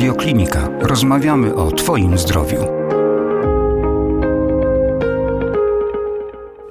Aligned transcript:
Radioklinika. 0.00 0.68
Rozmawiamy 0.80 1.54
o 1.54 1.72
Twoim 1.72 2.18
zdrowiu. 2.18 2.58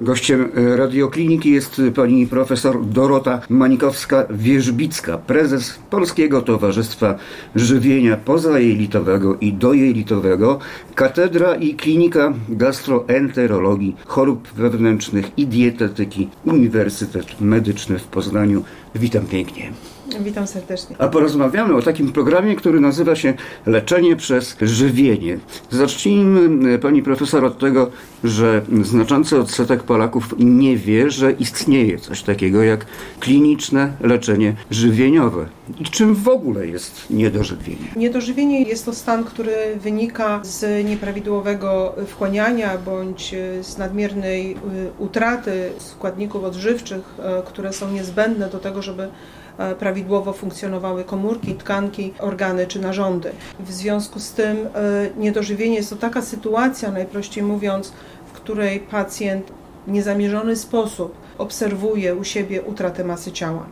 Gościem 0.00 0.50
radiokliniki 0.76 1.50
jest 1.50 1.82
pani 1.96 2.26
profesor 2.26 2.86
Dorota 2.86 3.40
Manikowska-Wierzbicka, 3.50 5.18
prezes 5.18 5.78
Polskiego 5.90 6.42
Towarzystwa 6.42 7.14
Żywienia 7.54 8.16
Pozajelitowego 8.16 9.36
i 9.40 9.52
Dojelitowego, 9.52 10.58
katedra 10.94 11.54
i 11.54 11.74
klinika 11.74 12.32
gastroenterologii, 12.48 13.96
chorób 14.06 14.48
wewnętrznych 14.48 15.30
i 15.36 15.46
dietetyki 15.46 16.28
Uniwersytet 16.44 17.40
Medyczny 17.40 17.98
w 17.98 18.04
Poznaniu. 18.04 18.64
Witam 18.94 19.26
pięknie. 19.26 19.72
Witam 20.18 20.46
serdecznie. 20.46 20.96
A 20.98 21.08
porozmawiamy 21.08 21.74
o 21.74 21.82
takim 21.82 22.12
programie, 22.12 22.56
który 22.56 22.80
nazywa 22.80 23.16
się 23.16 23.34
Leczenie 23.66 24.16
przez 24.16 24.56
żywienie. 24.62 25.38
Zacznijmy, 25.70 26.78
pani 26.78 27.02
profesor, 27.02 27.44
od 27.44 27.58
tego, 27.58 27.90
że 28.24 28.62
znaczący 28.82 29.38
odsetek 29.38 29.82
Polaków 29.82 30.34
nie 30.38 30.76
wie, 30.76 31.10
że 31.10 31.32
istnieje 31.32 31.98
coś 31.98 32.22
takiego 32.22 32.62
jak 32.62 32.86
kliniczne 33.20 33.92
leczenie 34.00 34.54
żywieniowe. 34.70 35.46
I 35.80 35.84
czym 35.84 36.14
w 36.14 36.28
ogóle 36.28 36.66
jest 36.66 37.10
niedożywienie? 37.10 37.92
Niedożywienie 37.96 38.62
jest 38.62 38.84
to 38.84 38.94
stan, 38.94 39.24
który 39.24 39.52
wynika 39.76 40.40
z 40.42 40.86
nieprawidłowego 40.86 41.94
wchłaniania 42.06 42.78
bądź 42.78 43.34
z 43.62 43.78
nadmiernej 43.78 44.52
y, 44.52 44.56
utraty 44.98 45.70
składników 45.78 46.44
odżywczych, 46.44 47.02
które 47.46 47.72
są 47.72 47.92
niezbędne 47.92 48.48
do 48.48 48.58
tego, 48.58 48.82
żeby 48.82 49.02
E, 49.02 49.39
prawidłowo 49.78 50.32
funkcjonowały 50.32 51.04
komórki, 51.04 51.54
tkanki, 51.54 52.12
organy 52.18 52.66
czy 52.66 52.80
narządy. 52.80 53.32
W 53.60 53.72
związku 53.72 54.20
z 54.20 54.32
tym 54.32 54.56
e, 54.56 54.68
niedożywienie 55.16 55.76
jest 55.76 55.90
to 55.90 55.96
taka 55.96 56.22
sytuacja, 56.22 56.90
najprościej 56.90 57.44
mówiąc, 57.44 57.92
w 58.26 58.32
której 58.32 58.80
pacjent 58.80 59.52
w 59.86 59.90
niezamierzony 59.90 60.56
sposób 60.56 61.14
obserwuje 61.38 62.14
u 62.14 62.24
siebie 62.24 62.62
utratę 62.62 63.04
masy 63.04 63.32
ciała. 63.32 63.66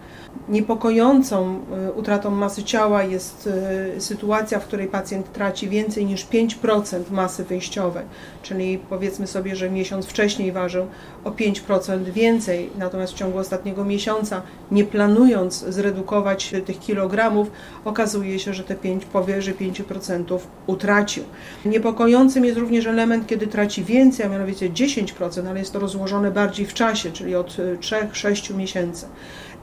Niepokojącą 0.49 1.61
y, 1.89 1.93
utratą 1.93 2.31
masy 2.31 2.65
ciała 2.65 3.03
jest 3.03 3.49
y, 3.97 4.01
sytuacja, 4.01 4.59
w 4.59 4.65
której 4.65 4.87
pacjent 4.87 5.33
traci 5.33 5.69
więcej 5.69 6.07
niż 6.07 6.27
5% 6.27 7.11
masy 7.11 7.45
wyjściowej, 7.45 8.05
czyli 8.43 8.79
powiedzmy 8.79 9.27
sobie, 9.27 9.57
że 9.57 9.71
miesiąc 9.71 10.07
wcześniej 10.07 10.53
ważył 10.53 10.87
o 11.25 11.31
5% 11.31 12.03
więcej, 12.05 12.71
natomiast 12.79 13.13
w 13.13 13.17
ciągu 13.17 13.39
ostatniego 13.39 13.85
miesiąca, 13.85 14.43
nie 14.71 14.85
planując 14.85 15.65
zredukować 15.69 16.55
tych 16.67 16.81
kilogramów, 16.81 17.51
okazuje 17.85 18.39
się, 18.39 18.55
że 18.55 18.65
te 18.65 18.75
5, 18.75 19.05
powyżej 19.05 19.55
5% 19.55 20.39
utracił. 20.67 21.25
Niepokojącym 21.65 22.45
jest 22.45 22.59
również 22.59 22.87
element, 22.87 23.27
kiedy 23.27 23.47
traci 23.47 23.85
więcej, 23.85 24.27
a 24.27 24.29
mianowicie 24.29 24.71
10%, 24.71 25.49
ale 25.49 25.59
jest 25.59 25.73
to 25.73 25.79
rozłożone 25.79 26.31
bardziej 26.31 26.67
w 26.67 26.75
czasie, 26.75 27.13
czyli 27.13 27.35
od 27.35 27.57
3-6 27.81 28.51
y, 28.51 28.55
miesięcy. 28.55 29.07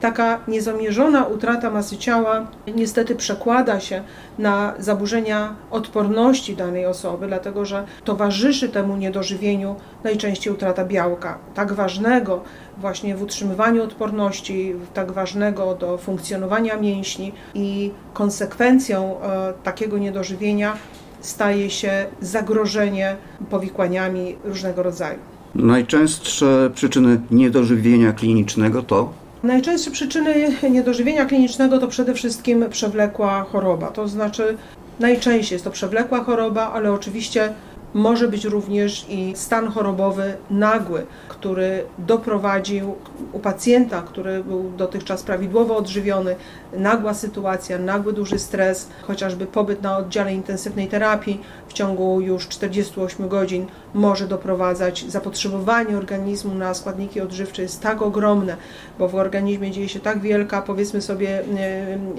Taka 0.00 0.40
niezamierzona 0.56 1.24
utrata 1.24 1.70
masy 1.70 1.96
ciała 1.96 2.46
niestety 2.74 3.14
przekłada 3.14 3.80
się 3.80 4.02
na 4.38 4.74
zaburzenia 4.78 5.54
odporności 5.70 6.56
danej 6.56 6.86
osoby, 6.86 7.26
dlatego 7.26 7.64
że 7.64 7.84
towarzyszy 8.04 8.68
temu 8.68 8.96
niedożywieniu 8.96 9.76
najczęściej 10.04 10.52
utrata 10.52 10.84
białka, 10.84 11.38
tak 11.54 11.72
ważnego 11.72 12.42
właśnie 12.78 13.16
w 13.16 13.22
utrzymywaniu 13.22 13.82
odporności, 13.82 14.74
tak 14.94 15.12
ważnego 15.12 15.74
do 15.74 15.98
funkcjonowania 15.98 16.76
mięśni 16.76 17.32
i 17.54 17.90
konsekwencją 18.14 19.20
e, 19.20 19.52
takiego 19.62 19.98
niedożywienia 19.98 20.76
staje 21.20 21.70
się 21.70 22.06
zagrożenie 22.20 23.16
powikłaniami 23.50 24.36
różnego 24.44 24.82
rodzaju. 24.82 25.18
Najczęstsze 25.54 26.70
przyczyny 26.74 27.20
niedożywienia 27.30 28.12
klinicznego 28.12 28.82
to 28.82 29.25
Najczęstsze 29.46 29.90
przyczyny 29.90 30.52
niedożywienia 30.70 31.24
klinicznego 31.24 31.78
to 31.78 31.88
przede 31.88 32.14
wszystkim 32.14 32.64
przewlekła 32.70 33.42
choroba. 33.52 33.90
To 33.90 34.08
znaczy, 34.08 34.56
najczęściej 35.00 35.54
jest 35.54 35.64
to 35.64 35.70
przewlekła 35.70 36.24
choroba, 36.24 36.72
ale 36.72 36.92
oczywiście 36.92 37.52
może 37.96 38.28
być 38.28 38.44
również 38.44 39.06
i 39.08 39.32
stan 39.36 39.68
chorobowy 39.68 40.36
nagły, 40.50 41.06
który 41.28 41.84
doprowadził 41.98 42.94
u 43.32 43.38
pacjenta, 43.38 44.02
który 44.02 44.44
był 44.44 44.70
dotychczas 44.76 45.22
prawidłowo 45.22 45.76
odżywiony, 45.76 46.36
nagła 46.72 47.14
sytuacja, 47.14 47.78
nagły 47.78 48.12
duży 48.12 48.38
stres, 48.38 48.88
chociażby 49.02 49.46
pobyt 49.46 49.82
na 49.82 49.98
oddziale 49.98 50.34
intensywnej 50.34 50.88
terapii 50.88 51.40
w 51.68 51.72
ciągu 51.72 52.20
już 52.20 52.48
48 52.48 53.28
godzin 53.28 53.66
może 53.94 54.28
doprowadzać, 54.28 55.04
zapotrzebowanie 55.08 55.96
organizmu 55.96 56.54
na 56.54 56.74
składniki 56.74 57.20
odżywcze 57.20 57.62
jest 57.62 57.82
tak 57.82 58.02
ogromne, 58.02 58.56
bo 58.98 59.08
w 59.08 59.14
organizmie 59.14 59.70
dzieje 59.70 59.88
się 59.88 60.00
tak 60.00 60.20
wielka, 60.20 60.62
powiedzmy 60.62 61.02
sobie, 61.02 61.42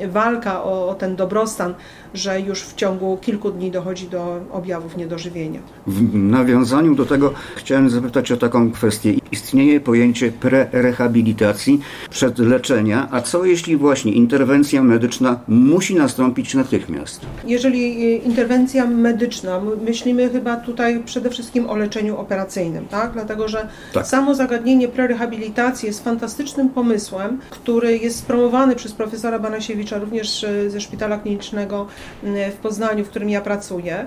walka 0.07 0.63
o, 0.63 0.89
o 0.89 0.95
ten 0.95 1.15
dobrostan, 1.15 1.73
że 2.13 2.41
już 2.41 2.63
w 2.63 2.75
ciągu 2.75 3.17
kilku 3.17 3.51
dni 3.51 3.71
dochodzi 3.71 4.09
do 4.09 4.39
objawów 4.51 4.97
niedożywienia. 4.97 5.59
W 5.87 6.15
nawiązaniu 6.15 6.95
do 6.95 7.05
tego 7.05 7.33
chciałem 7.55 7.89
zapytać 7.89 8.31
o 8.31 8.37
taką 8.37 8.71
kwestię. 8.71 9.13
Istnieje 9.31 9.79
pojęcie 9.79 10.31
prerehabilitacji 10.31 11.79
przed 12.09 12.39
leczenia, 12.39 13.07
a 13.11 13.21
co 13.21 13.45
jeśli 13.45 13.77
właśnie 13.77 14.11
interwencja 14.11 14.83
medyczna 14.83 15.39
musi 15.47 15.95
nastąpić 15.95 16.53
natychmiast? 16.55 17.21
Jeżeli 17.45 18.05
e, 18.05 18.15
interwencja 18.17 18.87
medyczna, 18.87 19.61
myślimy 19.85 20.29
chyba 20.29 20.55
tutaj 20.55 21.03
przede 21.05 21.29
wszystkim 21.29 21.69
o 21.69 21.75
leczeniu 21.75 22.17
operacyjnym, 22.17 22.85
tak? 22.85 23.13
Dlatego, 23.13 23.47
że 23.47 23.67
tak. 23.93 24.07
samo 24.07 24.35
zagadnienie 24.35 24.87
prerehabilitacji 24.87 25.87
jest 25.87 26.03
fantastycznym 26.03 26.69
pomysłem, 26.69 27.39
który 27.49 27.97
jest 27.97 28.19
spromowany 28.19 28.75
przez 28.75 28.93
profesora 28.93 29.39
Banasiewicza 29.39 29.99
również 29.99 30.43
e, 30.43 30.69
ze 30.69 30.81
Szpitala 30.81 31.17
Klinicznego 31.17 31.87
w 32.23 32.57
Poznaniu, 32.61 33.05
w 33.05 33.09
którym 33.09 33.29
ja 33.29 33.41
pracuję 33.41 34.05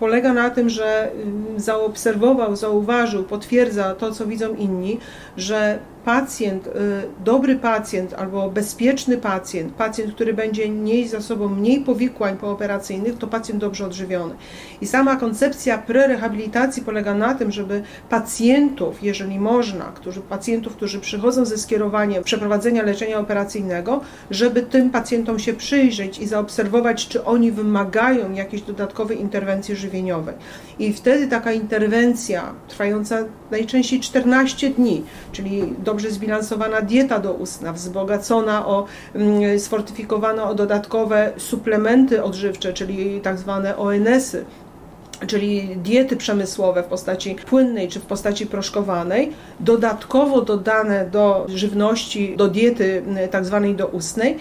polega 0.00 0.32
na 0.32 0.50
tym, 0.50 0.70
że 0.70 1.10
zaobserwował, 1.56 2.56
zauważył, 2.56 3.24
potwierdza 3.24 3.94
to, 3.94 4.12
co 4.12 4.26
widzą 4.26 4.54
inni, 4.54 4.98
że 5.36 5.78
pacjent, 6.04 6.66
y, 6.66 6.70
dobry 7.24 7.56
pacjent 7.56 8.14
albo 8.14 8.50
bezpieczny 8.50 9.16
pacjent, 9.16 9.74
pacjent, 9.74 10.14
który 10.14 10.34
będzie 10.34 10.68
nieść 10.68 11.10
za 11.10 11.20
sobą 11.20 11.48
mniej 11.48 11.80
powikłań 11.80 12.36
pooperacyjnych, 12.36 13.18
to 13.18 13.26
pacjent 13.26 13.60
dobrze 13.60 13.86
odżywiony. 13.86 14.34
I 14.80 14.86
sama 14.86 15.16
koncepcja 15.16 15.78
prerehabilitacji 15.78 16.82
polega 16.82 17.14
na 17.14 17.34
tym, 17.34 17.52
żeby 17.52 17.82
pacjentów, 18.08 19.02
jeżeli 19.02 19.38
można, 19.38 19.84
którzy, 19.84 20.20
pacjentów, 20.20 20.76
którzy 20.76 21.00
przychodzą 21.00 21.44
ze 21.44 21.58
skierowaniem 21.58 22.24
przeprowadzenia 22.24 22.82
leczenia 22.82 23.18
operacyjnego, 23.18 24.00
żeby 24.30 24.62
tym 24.62 24.90
pacjentom 24.90 25.38
się 25.38 25.52
przyjrzeć 25.52 26.18
i 26.18 26.26
zaobserwować, 26.26 27.08
czy 27.08 27.24
oni 27.24 27.52
wymagają 27.52 28.32
jakiejś 28.32 28.62
dodatkowej 28.62 29.20
interwencji 29.20 29.76
żywieniowej. 29.76 30.34
I 30.78 30.92
wtedy 30.92 31.26
taka 31.28 31.52
interwencja 31.52 32.54
trwająca 32.68 33.24
najczęściej 33.50 34.00
14 34.00 34.70
dni, 34.70 35.02
czyli 35.32 35.74
dobrze 35.90 36.10
zbilansowana 36.10 36.82
dieta 36.82 37.18
doustna, 37.18 37.72
wzbogacona 37.72 38.66
o, 38.66 38.86
mm, 39.14 39.58
sfortyfikowana 39.60 40.50
o 40.50 40.54
dodatkowe 40.54 41.32
suplementy 41.36 42.22
odżywcze, 42.22 42.72
czyli 42.72 43.20
tak 43.20 43.38
zwane 43.38 43.76
ONS-y, 43.76 44.44
czyli 45.26 45.76
diety 45.76 46.16
przemysłowe 46.16 46.82
w 46.82 46.86
postaci 46.86 47.34
płynnej 47.34 47.88
czy 47.88 48.00
w 48.00 48.06
postaci 48.06 48.46
proszkowanej, 48.46 49.32
dodatkowo 49.60 50.42
dodane 50.42 51.06
do 51.06 51.46
żywności, 51.48 52.36
do 52.36 52.48
diety 52.48 53.02
mm, 53.06 53.28
tak 53.28 53.44
zwanej 53.44 53.74
doustnej, 53.74 54.38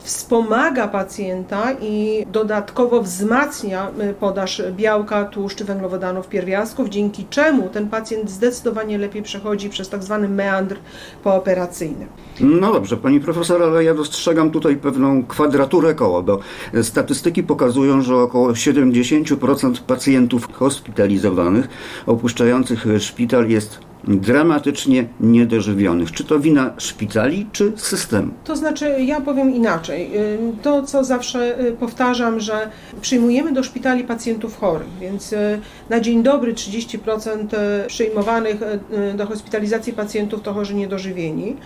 wspomaga 0.00 0.88
pacjenta 0.88 1.72
i 1.80 2.26
dodatkowo 2.32 3.02
wzmacnia 3.02 3.90
y, 4.10 4.14
podaż 4.20 4.62
białka, 4.76 5.24
tłuszczy, 5.24 5.64
węglowodanów, 5.64 6.28
pierwiastków, 6.28 6.88
dzięki 6.88 7.26
czemu 7.30 7.68
ten 7.68 7.88
pacjent 7.88 8.30
zdecydowanie 8.30 8.98
lepiej 8.98 9.22
przechodzi 9.22 9.70
przez 9.70 9.88
tak 9.88 10.02
zwany 10.02 10.28
meandr 10.28 10.76
pooperacyjny. 11.24 12.06
No 12.40 12.72
dobrze, 12.72 12.96
pani 12.96 13.20
profesor, 13.20 13.62
ale 13.62 13.84
ja 13.84 13.94
dostrzegam 13.94 14.50
tutaj 14.50 14.76
pewną 14.76 15.24
kwadraturę 15.24 15.94
koła, 15.94 16.22
bo 16.22 16.38
statystyki 16.82 17.42
pokazują, 17.42 18.02
że 18.02 18.16
około 18.16 18.52
70% 18.52 19.80
pacjentów 19.86 20.52
hospitalizowanych 20.52 21.68
opuszczających 22.06 22.86
szpital 22.98 23.48
jest 23.48 23.89
dramatycznie 24.04 25.04
niedożywionych. 25.20 26.12
Czy 26.12 26.24
to 26.24 26.40
wina 26.40 26.74
szpitali, 26.78 27.46
czy 27.52 27.72
systemu? 27.76 28.32
To 28.44 28.56
znaczy, 28.56 28.96
ja 29.00 29.20
powiem 29.20 29.54
inaczej. 29.54 30.10
To, 30.62 30.82
co 30.82 31.04
zawsze 31.04 31.60
y, 31.60 31.72
powtarzam, 31.72 32.40
że 32.40 32.70
przyjmujemy 33.00 33.52
do 33.52 33.62
szpitali 33.62 34.04
pacjentów 34.04 34.58
chorych, 34.58 34.88
więc 35.00 35.32
y, 35.32 35.60
na 35.90 36.00
dzień 36.00 36.22
dobry 36.22 36.54
30% 36.54 37.54
y, 37.84 37.86
przyjmowanych 37.86 38.60
do 39.16 39.26
hospitalizacji 39.26 39.92
pacjentów 39.92 40.42
to 40.42 40.54
chorzy 40.54 40.74
niedożywieni. 40.74 41.56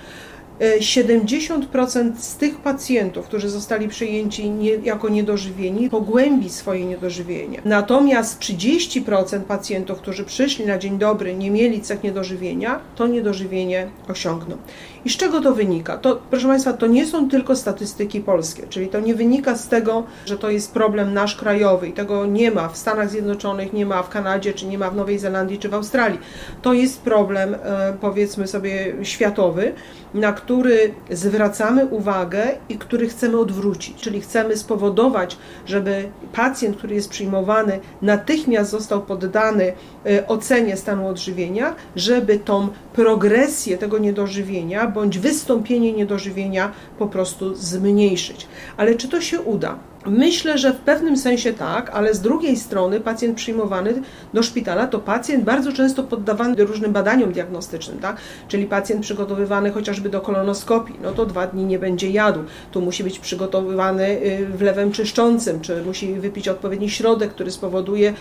70% 0.60 2.12
z 2.18 2.36
tych 2.36 2.56
pacjentów, 2.56 3.26
którzy 3.26 3.48
zostali 3.48 3.88
przyjęci 3.88 4.50
nie, 4.50 4.70
jako 4.70 5.08
niedożywieni, 5.08 5.90
pogłębi 5.90 6.50
swoje 6.50 6.84
niedożywienie. 6.84 7.62
Natomiast 7.64 8.40
30% 8.40 9.40
pacjentów, 9.40 9.98
którzy 9.98 10.24
przyszli 10.24 10.66
na 10.66 10.78
dzień 10.78 10.98
dobry, 10.98 11.34
nie 11.34 11.50
mieli 11.50 11.80
cech 11.80 12.02
niedożywienia, 12.02 12.80
to 12.96 13.06
niedożywienie 13.06 13.88
osiągną. 14.08 14.56
I 15.04 15.10
z 15.10 15.16
czego 15.16 15.40
to 15.40 15.54
wynika? 15.54 15.98
To, 15.98 16.20
proszę 16.30 16.48
Państwa, 16.48 16.72
to 16.72 16.86
nie 16.86 17.06
są 17.06 17.28
tylko 17.30 17.56
statystyki 17.56 18.20
polskie, 18.20 18.66
czyli 18.68 18.88
to 18.88 19.00
nie 19.00 19.14
wynika 19.14 19.56
z 19.56 19.68
tego, 19.68 20.04
że 20.26 20.38
to 20.38 20.50
jest 20.50 20.72
problem 20.72 21.14
nasz 21.14 21.36
krajowy 21.36 21.88
i 21.88 21.92
tego 21.92 22.26
nie 22.26 22.50
ma 22.50 22.68
w 22.68 22.76
Stanach 22.76 23.10
Zjednoczonych, 23.10 23.72
nie 23.72 23.86
ma 23.86 24.02
w 24.02 24.08
Kanadzie, 24.08 24.52
czy 24.52 24.66
nie 24.66 24.78
ma 24.78 24.90
w 24.90 24.96
Nowej 24.96 25.18
Zelandii, 25.18 25.58
czy 25.58 25.68
w 25.68 25.74
Australii. 25.74 26.18
To 26.62 26.72
jest 26.72 27.02
problem, 27.02 27.54
e, 27.54 27.96
powiedzmy 28.00 28.46
sobie, 28.46 28.94
światowy, 29.02 29.72
na 30.14 30.32
który 30.32 30.94
zwracamy 31.10 31.86
uwagę 31.86 32.42
i 32.68 32.78
który 32.78 33.08
chcemy 33.08 33.38
odwrócić, 33.38 33.96
czyli 33.96 34.20
chcemy 34.20 34.56
spowodować, 34.56 35.36
żeby 35.66 36.08
pacjent, 36.32 36.76
który 36.76 36.94
jest 36.94 37.08
przyjmowany, 37.08 37.80
natychmiast 38.02 38.70
został 38.70 39.02
poddany 39.02 39.72
e, 40.06 40.28
ocenie 40.28 40.76
stanu 40.76 41.08
odżywienia, 41.08 41.74
żeby 41.96 42.38
tą 42.38 42.68
progresję 42.92 43.78
tego 43.78 43.98
niedożywienia 43.98 44.86
bądź 44.86 45.18
wystąpienie 45.18 45.92
niedożywienia 45.92 46.72
po 46.98 47.06
prostu 47.06 47.54
zmniejszyć. 47.54 48.46
Ale 48.76 48.94
czy 48.94 49.08
to 49.08 49.20
się 49.20 49.40
uda? 49.40 49.78
Myślę, 50.06 50.58
że 50.58 50.72
w 50.72 50.76
pewnym 50.76 51.16
sensie 51.16 51.52
tak, 51.52 51.90
ale 51.90 52.14
z 52.14 52.20
drugiej 52.20 52.56
strony 52.56 53.00
pacjent 53.00 53.36
przyjmowany 53.36 54.02
do 54.34 54.42
szpitala 54.42 54.86
to 54.86 54.98
pacjent 54.98 55.44
bardzo 55.44 55.72
często 55.72 56.02
poddawany 56.02 56.64
różnym 56.64 56.92
badaniom 56.92 57.32
diagnostycznym, 57.32 57.98
tak? 57.98 58.16
czyli 58.48 58.66
pacjent 58.66 59.02
przygotowywany 59.02 59.70
chociażby 59.70 60.08
do 60.08 60.20
kolonoskopii, 60.20 60.96
no 61.02 61.12
to 61.12 61.26
dwa 61.26 61.46
dni 61.46 61.64
nie 61.64 61.78
będzie 61.78 62.10
jadł, 62.10 62.40
tu 62.72 62.80
musi 62.80 63.04
być 63.04 63.18
przygotowywany 63.18 64.08
y, 64.08 64.46
wlewem 64.46 64.92
czyszczącym, 64.92 65.60
czy 65.60 65.82
musi 65.82 66.14
wypić 66.14 66.48
odpowiedni 66.48 66.90
środek, 66.90 67.30
który 67.30 67.50
spowoduje 67.50 68.14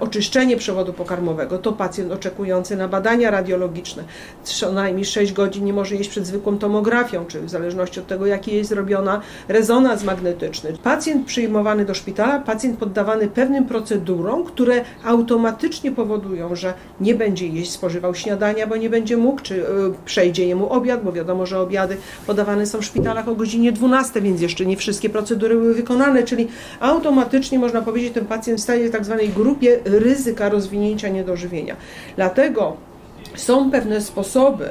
oczyszczenie 0.00 0.56
przewodu 0.56 0.92
pokarmowego, 0.92 1.58
to 1.58 1.72
pacjent 1.72 2.12
oczekujący 2.12 2.76
na 2.76 2.88
badania 2.88 3.30
radiologiczne, 3.30 4.04
co 4.44 4.72
najmniej 4.72 5.04
6 5.04 5.32
godzin 5.32 5.64
nie 5.64 5.72
może 5.72 5.94
jeść 5.94 6.10
przed 6.10 6.26
zwykłą 6.26 6.58
tomografią, 6.58 7.24
czy 7.26 7.40
w 7.40 7.50
zależności 7.50 8.00
od 8.00 8.06
tego, 8.06 8.26
jaki 8.26 8.56
jest 8.56 8.70
zrobiona 8.70 9.20
rezonans 9.48 10.04
magnetyczny. 10.04 10.72
Pacjent 10.82 11.05
pacjent 11.06 11.26
przyjmowany 11.26 11.84
do 11.84 11.94
szpitala, 11.94 12.38
pacjent 12.38 12.78
poddawany 12.78 13.28
pewnym 13.28 13.64
procedurom, 13.64 14.44
które 14.44 14.84
automatycznie 15.04 15.92
powodują, 15.92 16.56
że 16.56 16.74
nie 17.00 17.14
będzie 17.14 17.46
jeść, 17.46 17.70
spożywał 17.70 18.14
śniadania, 18.14 18.66
bo 18.66 18.76
nie 18.76 18.90
będzie 18.90 19.16
mógł, 19.16 19.42
czy 19.42 19.54
y, 19.54 19.64
przejdzie 20.04 20.46
jemu 20.46 20.72
obiad, 20.72 21.04
bo 21.04 21.12
wiadomo, 21.12 21.46
że 21.46 21.60
obiady 21.60 21.96
podawane 22.26 22.66
są 22.66 22.78
w 22.78 22.84
szpitalach 22.84 23.28
o 23.28 23.34
godzinie 23.34 23.72
12, 23.72 24.20
więc 24.20 24.40
jeszcze 24.40 24.66
nie 24.66 24.76
wszystkie 24.76 25.10
procedury 25.10 25.54
były 25.54 25.74
wykonane, 25.74 26.22
czyli 26.22 26.48
automatycznie 26.80 27.58
można 27.58 27.82
powiedzieć, 27.82 28.14
ten 28.14 28.26
pacjent 28.26 28.60
staje 28.60 28.88
w 28.88 28.92
tak 28.92 29.04
zwanej 29.04 29.28
grupie 29.28 29.78
ryzyka 29.84 30.48
rozwinięcia 30.48 31.08
niedożywienia. 31.08 31.76
Dlatego 32.16 32.76
są 33.36 33.70
pewne 33.70 34.00
sposoby, 34.00 34.64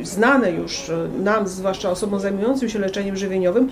y, 0.00 0.04
znane 0.04 0.52
już 0.52 0.88
y, 0.88 1.08
nam, 1.22 1.48
zwłaszcza 1.48 1.90
osobom 1.90 2.20
zajmującym 2.20 2.68
się 2.68 2.78
leczeniem 2.78 3.16
żywieniowym, 3.16 3.68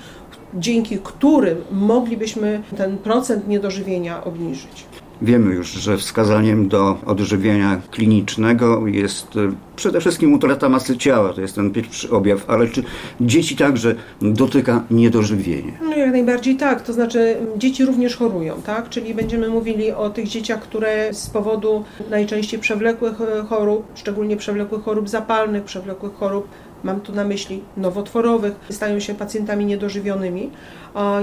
dzięki 0.54 0.98
którym 0.98 1.58
moglibyśmy 1.72 2.62
ten 2.76 2.98
procent 2.98 3.48
niedożywienia 3.48 4.24
obniżyć. 4.24 4.86
Wiemy 5.22 5.54
już, 5.54 5.72
że 5.72 5.96
wskazaniem 5.96 6.68
do 6.68 6.98
odżywienia 7.06 7.80
klinicznego 7.90 8.86
jest 8.86 9.36
e, 9.36 9.52
przede 9.76 10.00
wszystkim 10.00 10.32
utrata 10.32 10.68
masy 10.68 10.98
ciała, 10.98 11.32
to 11.32 11.40
jest 11.40 11.54
ten 11.54 11.70
pierwszy 11.70 12.10
objaw, 12.10 12.50
ale 12.50 12.68
czy 12.68 12.82
dzieci 13.20 13.56
także 13.56 13.94
dotyka 14.22 14.84
niedożywienie? 14.90 15.72
No 15.82 15.96
jak 15.96 16.12
najbardziej 16.12 16.56
tak, 16.56 16.82
to 16.82 16.92
znaczy 16.92 17.36
dzieci 17.56 17.84
również 17.84 18.16
chorują, 18.16 18.62
tak? 18.66 18.88
Czyli 18.88 19.14
będziemy 19.14 19.48
mówili 19.48 19.92
o 19.92 20.10
tych 20.10 20.28
dzieciach, 20.28 20.60
które 20.60 21.14
z 21.14 21.30
powodu 21.30 21.84
najczęściej 22.10 22.60
przewlekłych 22.60 23.20
e, 23.20 23.42
chorób, 23.42 23.84
szczególnie 23.94 24.36
przewlekłych 24.36 24.82
chorób 24.82 25.08
zapalnych, 25.08 25.64
przewlekłych 25.64 26.14
chorób 26.14 26.48
mam 26.84 27.00
tu 27.00 27.12
na 27.12 27.24
myśli 27.24 27.62
nowotworowych, 27.76 28.54
stają 28.70 29.00
się 29.00 29.14
pacjentami 29.14 29.64
niedożywionymi. 29.64 30.50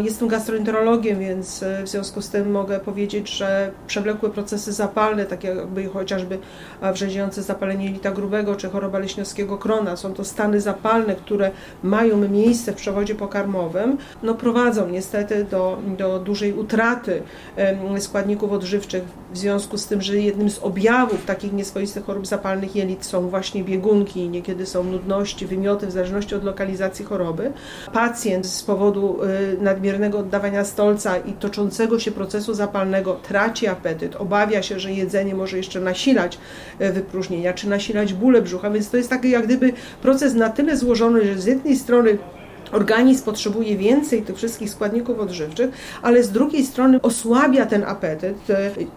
Jestem 0.04 0.28
gastroenterologiem, 0.28 1.20
więc 1.20 1.64
e, 1.64 1.84
w 1.84 1.90
związku 1.90 2.22
z 2.22 2.30
tym 2.30 2.52
mogę 2.52 2.80
powiedzieć, 2.80 3.30
że 3.30 3.72
przewlekłe 3.88 4.30
procesy 4.30 4.74
zapalne, 4.74 5.26
takie 5.26 5.48
jakby 5.48 5.88
chociażby 5.88 6.40
wrzeźniające 6.94 7.44
zapalenie 7.44 7.86
jelita 7.86 8.12
grubego 8.12 8.56
czy 8.56 8.70
choroba 8.70 9.00
leśniowskiego 9.00 9.58
krona, 9.58 9.96
są 9.96 10.14
to 10.14 10.24
stany 10.24 10.62
zapalne, 10.62 11.16
które 11.16 11.52
mają 11.84 12.18
miejsce 12.18 12.72
w 12.72 12.76
przewodzie 12.76 13.16
pokarmowym, 13.16 13.98
no 14.24 14.36
prowadzą 14.36 14.90
niestety 14.90 15.44
do, 15.44 15.78
do 15.98 16.20
dużej 16.20 16.54
utraty 16.54 17.22
składników 18.00 18.52
odżywczych 18.52 19.04
w 19.34 19.38
związku 19.38 19.78
z 19.78 19.88
tym, 19.88 20.02
że 20.02 20.18
jednym 20.18 20.50
z 20.50 20.60
objawów 20.60 21.26
takich 21.26 21.54
nieswoistych 21.54 22.06
chorób 22.06 22.28
zapalnych 22.28 22.76
jelit 22.76 23.06
są 23.06 23.30
właśnie 23.30 23.64
biegunki, 23.64 24.30
niekiedy 24.30 24.66
są 24.66 24.84
nudności, 24.84 25.46
wymioty 25.46 25.88
w 25.88 25.92
zależności 25.92 26.36
od 26.36 26.44
lokalizacji 26.44 27.06
choroby. 27.06 27.52
Pacjent 27.94 28.46
z 28.46 28.64
powodu 28.64 29.20
y, 29.24 29.57
nadmiernego 29.60 30.20
oddawania 30.20 30.66
stolca 30.66 31.18
i 31.18 31.34
toczącego 31.34 32.00
się 32.00 32.12
procesu 32.12 32.54
zapalnego 32.54 33.14
traci 33.14 33.68
apetyt, 33.68 34.16
obawia 34.16 34.64
się, 34.64 34.80
że 34.80 34.94
jedzenie 34.94 35.36
może 35.36 35.58
jeszcze 35.58 35.80
nasilać 35.80 36.38
y, 36.82 36.94
wypróżnienia, 36.94 37.54
czy 37.54 37.70
nasilać 37.70 38.14
bóle 38.14 38.42
brzucha, 38.42 38.70
więc 38.70 38.90
to 38.90 38.98
jest 38.98 39.10
taki 39.10 39.30
jak 39.30 39.46
gdyby 39.46 39.74
proces 40.02 40.34
na 40.34 40.50
tyle 40.50 40.78
złożony, 40.78 41.26
że 41.26 41.40
z 41.42 41.46
jednej 41.46 41.76
strony 41.76 42.18
Organizm 42.72 43.26
potrzebuje 43.26 43.78
więcej 43.78 44.22
tych 44.22 44.36
wszystkich 44.36 44.70
składników 44.70 45.20
odżywczych, 45.20 45.70
ale 46.02 46.24
z 46.24 46.32
drugiej 46.32 46.66
strony 46.66 47.02
osłabia 47.02 47.66
ten 47.66 47.84
apetyt. 47.84 48.38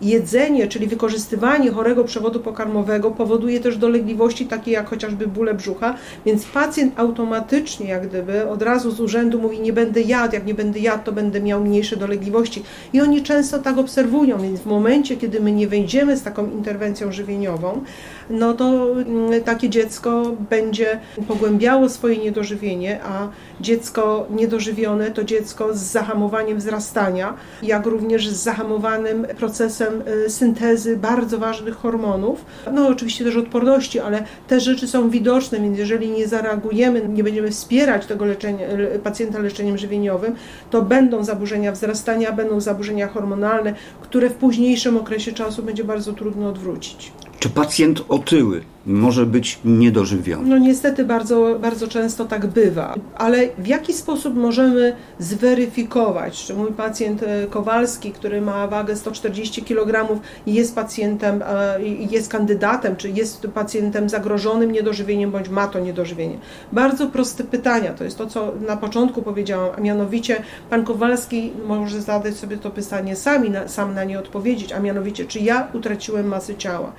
Jedzenie, 0.02 0.69
czyli 0.69 0.87
wykorzystywanie 0.87 1.70
chorego 1.70 2.05
przewodu 2.05 2.40
pokarmowego 2.40 3.11
powoduje 3.11 3.61
też 3.61 3.76
dolegliwości 3.76 4.46
takie 4.46 4.70
jak 4.70 4.88
chociażby 4.88 5.26
bóle 5.26 5.55
brzucha, 5.55 5.94
więc 6.26 6.44
pacjent 6.44 6.99
automatycznie 6.99 7.87
jak 7.88 8.08
gdyby 8.08 8.49
od 8.49 8.62
razu 8.62 8.90
z 8.90 9.00
urzędu 9.00 9.40
mówi 9.40 9.61
nie 9.61 9.72
będę 9.72 10.00
jadł, 10.00 10.34
jak 10.34 10.46
nie 10.46 10.55
będę 10.55 10.78
jadł, 10.78 11.05
to 11.05 11.12
będę 11.12 11.40
miał 11.40 11.61
mniejsze 11.61 11.96
dolegliwości. 11.96 12.62
I 12.93 13.00
oni 13.00 13.22
często 13.22 13.58
tak 13.58 13.78
obserwują, 13.78 14.43
więc 14.43 14.61
w 14.61 14.67
momencie, 14.67 15.17
kiedy 15.17 15.40
my 15.40 15.52
nie 15.52 15.69
wejdziemy 15.69 16.17
z 16.17 16.22
taką 16.22 16.50
interwencją 16.50 17.12
żywieniową, 17.12 17.82
no 18.31 18.55
to 18.55 18.93
mm, 18.93 19.43
takie 19.44 19.69
dziecko 19.69 20.23
będzie 20.50 21.00
pogłębiało 21.29 21.88
swoje 21.88 22.19
niedożywienie, 22.19 23.00
a 23.05 23.29
dziecko 23.61 24.27
niedożywione 24.31 25.11
to 25.11 25.25
dziecko 25.25 25.75
z 25.75 25.79
zahamowaniem 25.79 26.58
wzrastania, 26.58 27.34
jak 27.63 27.87
również 27.87 28.29
z 28.29 28.43
zahamowanym 28.43 29.27
procesem 29.39 30.03
y, 30.27 30.31
syntezy 30.31 30.96
bardzo 30.96 31.39
ważnych 31.39 31.77
hormonów. 31.77 32.44
No 32.72 32.89
oczywiście 32.89 33.25
też 33.25 33.37
odporności, 33.37 34.01
ale 34.01 34.25
te 34.49 34.60
rzeczy 34.60 34.89
są 34.89 35.10
widoczne, 35.10 35.60
więc 35.60 35.79
jeżeli 35.79 36.10
nie 36.10 36.29
zareagujemy, 36.29 37.08
nie 37.08 37.25
będziemy 37.25 37.51
wspierać 37.51 38.06
tego 38.06 38.25
leczenia, 38.25 38.67
pacjenta 39.03 39.39
leczeniem 39.39 39.79
żywieniowym, 39.79 40.34
to 40.70 40.82
będą 40.82 41.25
zaburzenia 41.25 41.72
wzrastania, 41.72 42.32
będą 42.32 42.60
zaburzenia 42.60 43.08
hormonalne, 43.08 43.75
które 44.01 44.31
w 44.31 44.34
późniejszym 44.34 44.96
okresie 44.96 45.32
czasu 45.32 45.63
będzie 45.63 45.84
bardzo 45.84 46.13
trudno 46.13 46.49
odwrócić. 46.49 47.13
Czy 47.41 47.51
pacjent 47.51 48.03
otyły 48.09 48.63
może 48.87 49.27
być 49.27 49.59
niedożywiony? 49.65 50.49
No 50.49 50.59
niestety 50.59 51.05
bardzo, 51.05 51.59
bardzo 51.61 51.89
często 51.89 52.25
tak 52.25 52.47
bywa, 52.47 52.94
ale 53.17 53.49
w 53.59 53.67
jaki 53.67 53.93
sposób 53.93 54.37
możemy 54.37 54.97
zweryfikować, 55.19 56.44
czy 56.44 56.55
mój 56.55 56.73
pacjent 56.73 57.23
e, 57.23 57.47
Kowalski, 57.51 58.13
który 58.13 58.41
ma 58.41 58.67
wagę 58.67 58.97
140 58.97 59.63
kg 59.63 60.20
jest 60.47 60.75
pacjentem, 60.75 61.43
e, 61.47 61.82
jest 62.11 62.29
kandydatem, 62.29 62.97
czy 62.97 63.11
jest 63.11 63.47
pacjentem 63.55 64.09
zagrożonym 64.09 64.73
niedożywieniem, 64.73 65.31
bądź 65.31 65.49
ma 65.49 65.69
to 65.69 65.81
niedożywienie? 65.81 66.39
Bardzo 66.73 67.06
proste 67.06 67.44
pytania, 67.44 67.93
to 67.93 68.05
jest 68.05 68.19
to, 68.19 68.27
co 68.27 68.53
na 68.67 68.77
początku 68.77 69.23
powiedziałam, 69.23 69.70
a 69.79 69.81
mianowicie 69.81 70.43
pan 70.70 70.85
Kowalski 70.85 71.53
może 71.67 72.03
zadać 72.03 72.37
sobie 72.37 72.56
to 72.56 72.70
pytanie 72.70 73.17
sami, 73.17 73.51
sam 73.67 73.94
na 73.94 74.05
nie 74.05 74.19
odpowiedzieć, 74.19 74.73
a 74.73 74.81
mianowicie, 74.81 75.25
czy 75.25 75.39
ja 75.39 75.69
utraciłem 75.73 76.29
masę 76.29 76.56
ciała? 76.56 76.93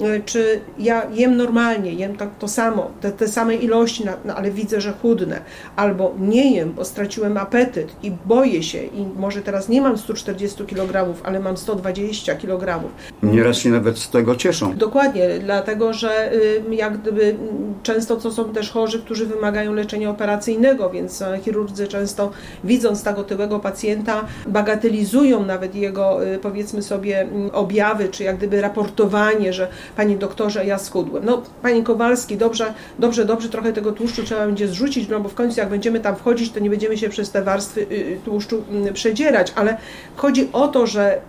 E, 0.00 0.20
czy 0.20 0.60
ja 0.78 1.02
jem 1.10 1.36
normalnie, 1.36 1.92
jem 1.92 2.16
tak 2.16 2.28
to 2.38 2.48
samo, 2.48 2.90
te, 3.00 3.12
te 3.12 3.28
same 3.28 3.54
ilości, 3.54 4.04
no, 4.24 4.34
ale 4.34 4.50
widzę, 4.50 4.80
że 4.80 4.92
chudnę, 4.92 5.40
albo 5.76 6.14
nie 6.18 6.54
jem, 6.54 6.72
bo 6.72 6.84
straciłem 6.84 7.36
apetyt 7.36 7.96
i 8.02 8.10
boję 8.10 8.62
się 8.62 8.82
i 8.82 9.06
może 9.16 9.42
teraz 9.42 9.68
nie 9.68 9.82
mam 9.82 9.98
140 9.98 10.66
kg, 10.66 11.14
ale 11.22 11.40
mam 11.40 11.56
120 11.56 12.34
kg. 12.34 12.82
Nieraz 13.22 13.58
się 13.58 13.70
nawet 13.70 13.98
z 13.98 14.10
tego 14.10 14.36
cieszą. 14.36 14.76
Dokładnie, 14.76 15.28
dlatego, 15.40 15.92
że 15.92 16.32
y, 16.32 16.62
jak 16.74 16.98
gdyby 16.98 17.36
często 17.82 18.16
to 18.16 18.30
są 18.30 18.52
też 18.52 18.70
chorzy, 18.70 19.02
którzy 19.02 19.26
wymagają 19.26 19.72
leczenia 19.72 20.10
operacyjnego, 20.10 20.90
więc 20.90 21.22
e, 21.22 21.38
chirurdzy 21.38 21.88
często 21.88 22.30
widząc 22.64 23.02
tak 23.02 23.18
otyłego 23.18 23.60
pacjenta 23.60 24.24
bagatelizują 24.46 25.46
nawet 25.46 25.74
jego 25.74 26.26
y, 26.26 26.38
powiedzmy 26.38 26.82
sobie 26.82 27.28
objawy, 27.52 28.08
czy 28.08 28.24
jak 28.24 28.36
gdyby 28.36 28.60
raportowanie, 28.60 29.52
że 29.52 29.68
panie 29.96 30.16
doktorze, 30.16 30.66
ja 30.66 30.78
schudłem. 30.78 31.24
No, 31.24 31.42
panie 31.62 31.82
Kowalski, 31.82 32.36
dobrze, 32.36 32.74
dobrze, 32.98 33.24
dobrze, 33.24 33.48
trochę 33.48 33.72
tego 33.72 33.92
tłuszczu 33.92 34.22
trzeba 34.22 34.46
będzie 34.46 34.68
zrzucić, 34.68 35.08
no 35.08 35.20
bo 35.20 35.28
w 35.28 35.34
końcu 35.34 35.60
jak 35.60 35.68
będziemy 35.68 36.00
tam 36.00 36.16
wchodzić, 36.16 36.52
to 36.52 36.60
nie 36.60 36.70
będziemy 36.70 36.98
się 36.98 37.08
przez 37.08 37.30
te 37.30 37.42
warstwy 37.42 37.80
y, 37.80 37.94
y, 37.94 38.20
tłuszczu 38.24 38.64
mm, 38.70 38.94
przedzierać, 38.94 39.52
ale 39.56 39.76
chodzi 40.16 40.48
o 40.52 40.68
to, 40.68 40.86
że 40.86 41.20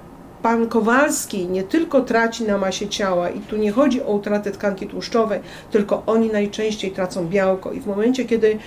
pan 0.41 0.67
Kowalski 0.67 1.47
nie 1.47 1.63
tylko 1.63 2.01
traci 2.01 2.43
na 2.43 2.57
masie 2.57 2.87
ciała 2.87 3.29
i 3.29 3.39
tu 3.39 3.57
nie 3.57 3.71
chodzi 3.71 4.03
o 4.03 4.11
utratę 4.11 4.51
tkanki 4.51 4.87
tłuszczowej, 4.87 5.39
tylko 5.71 6.03
oni 6.05 6.29
najczęściej 6.29 6.91
tracą 6.91 7.27
białko 7.27 7.71
i 7.71 7.79
w 7.79 7.87
momencie, 7.87 8.25
kiedy 8.25 8.57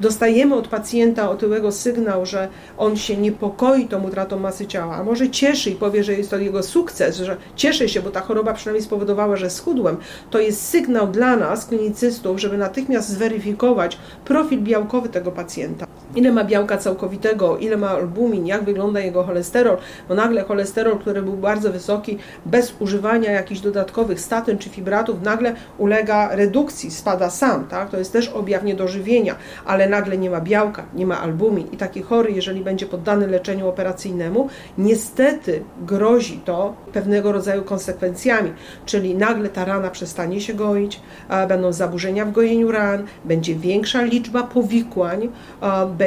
dostajemy 0.00 0.54
od 0.54 0.68
pacjenta 0.68 1.30
otyłego 1.30 1.72
sygnał, 1.72 2.26
że 2.26 2.48
on 2.78 2.96
się 2.96 3.16
niepokoi 3.16 3.88
tą 3.88 4.02
utratą 4.02 4.38
masy 4.38 4.66
ciała, 4.66 4.96
a 4.96 5.04
może 5.04 5.30
cieszy 5.30 5.70
i 5.70 5.74
powie, 5.74 6.04
że 6.04 6.12
jest 6.12 6.30
to 6.30 6.38
jego 6.38 6.62
sukces, 6.62 7.16
że 7.16 7.36
cieszy 7.56 7.88
się, 7.88 8.02
bo 8.02 8.10
ta 8.10 8.20
choroba 8.20 8.54
przynajmniej 8.54 8.84
spowodowała, 8.84 9.36
że 9.36 9.50
schudłem, 9.50 9.96
to 10.30 10.40
jest 10.40 10.68
sygnał 10.68 11.06
dla 11.06 11.36
nas, 11.36 11.66
klinicystów, 11.66 12.40
żeby 12.40 12.58
natychmiast 12.58 13.08
zweryfikować 13.08 13.98
profil 14.24 14.60
białkowy 14.62 15.08
tego 15.08 15.32
pacjenta. 15.32 15.93
Ile 16.16 16.32
ma 16.32 16.44
białka 16.44 16.78
całkowitego, 16.78 17.58
ile 17.58 17.76
ma 17.76 17.90
albumin, 17.90 18.46
jak 18.46 18.64
wygląda 18.64 19.00
jego 19.00 19.24
cholesterol, 19.24 19.76
bo 20.08 20.14
nagle 20.14 20.42
cholesterol, 20.42 20.98
który 20.98 21.22
był 21.22 21.36
bardzo 21.36 21.72
wysoki, 21.72 22.18
bez 22.46 22.74
używania 22.80 23.30
jakichś 23.30 23.60
dodatkowych 23.60 24.20
statyn 24.20 24.58
czy 24.58 24.70
fibratów, 24.70 25.22
nagle 25.22 25.54
ulega 25.78 26.36
redukcji, 26.36 26.90
spada 26.90 27.30
sam, 27.30 27.64
tak? 27.66 27.90
To 27.90 27.98
jest 27.98 28.12
też 28.12 28.28
objaw 28.28 28.64
niedożywienia, 28.64 29.36
ale 29.64 29.88
nagle 29.88 30.18
nie 30.18 30.30
ma 30.30 30.40
białka, 30.40 30.84
nie 30.94 31.06
ma 31.06 31.20
albumin. 31.20 31.66
I 31.72 31.76
taki 31.76 32.02
chory, 32.02 32.32
jeżeli 32.32 32.60
będzie 32.60 32.86
poddany 32.86 33.26
leczeniu 33.26 33.68
operacyjnemu, 33.68 34.48
niestety 34.78 35.62
grozi 35.86 36.40
to 36.44 36.74
pewnego 36.92 37.32
rodzaju 37.32 37.62
konsekwencjami, 37.62 38.52
czyli 38.86 39.14
nagle 39.14 39.48
ta 39.48 39.64
rana 39.64 39.90
przestanie 39.90 40.40
się 40.40 40.54
goić, 40.54 41.00
będą 41.48 41.72
zaburzenia 41.72 42.24
w 42.24 42.32
gojeniu 42.32 42.72
ran, 42.72 43.04
będzie 43.24 43.54
większa 43.54 44.02
liczba 44.02 44.42
powikłań, 44.42 45.28
będzie 45.88 46.03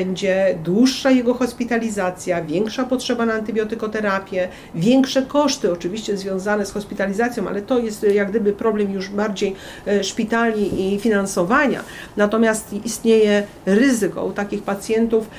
dłuższa 0.63 1.11
jego 1.11 1.33
hospitalizacja, 1.33 2.41
większa 2.41 2.83
potrzeba 2.83 3.25
na 3.25 3.33
antybiotykoterapię, 3.33 4.47
większe 4.75 5.21
koszty 5.21 5.71
oczywiście 5.71 6.17
związane 6.17 6.65
z 6.65 6.71
hospitalizacją, 6.71 7.47
ale 7.47 7.61
to 7.61 7.79
jest 7.79 8.03
jak 8.13 8.29
gdyby 8.29 8.53
problem 8.53 8.91
już 8.91 9.09
bardziej 9.09 9.55
e, 9.87 10.03
szpitali 10.03 10.93
i 10.93 10.99
finansowania. 10.99 11.83
Natomiast 12.17 12.73
istnieje 12.85 13.43
ryzyko 13.65 14.25
u 14.25 14.31
takich 14.31 14.63
pacjentów 14.63 15.29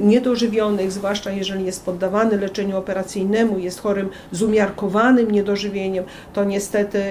niedożywionych, 0.00 0.92
zwłaszcza 0.92 1.30
jeżeli 1.30 1.64
jest 1.64 1.84
poddawany 1.84 2.36
leczeniu 2.36 2.76
operacyjnemu, 2.76 3.58
jest 3.58 3.80
chorym 3.80 4.08
z 4.32 4.42
umiarkowanym 4.42 5.30
niedożywieniem, 5.30 6.04
to 6.32 6.44
niestety 6.44 7.02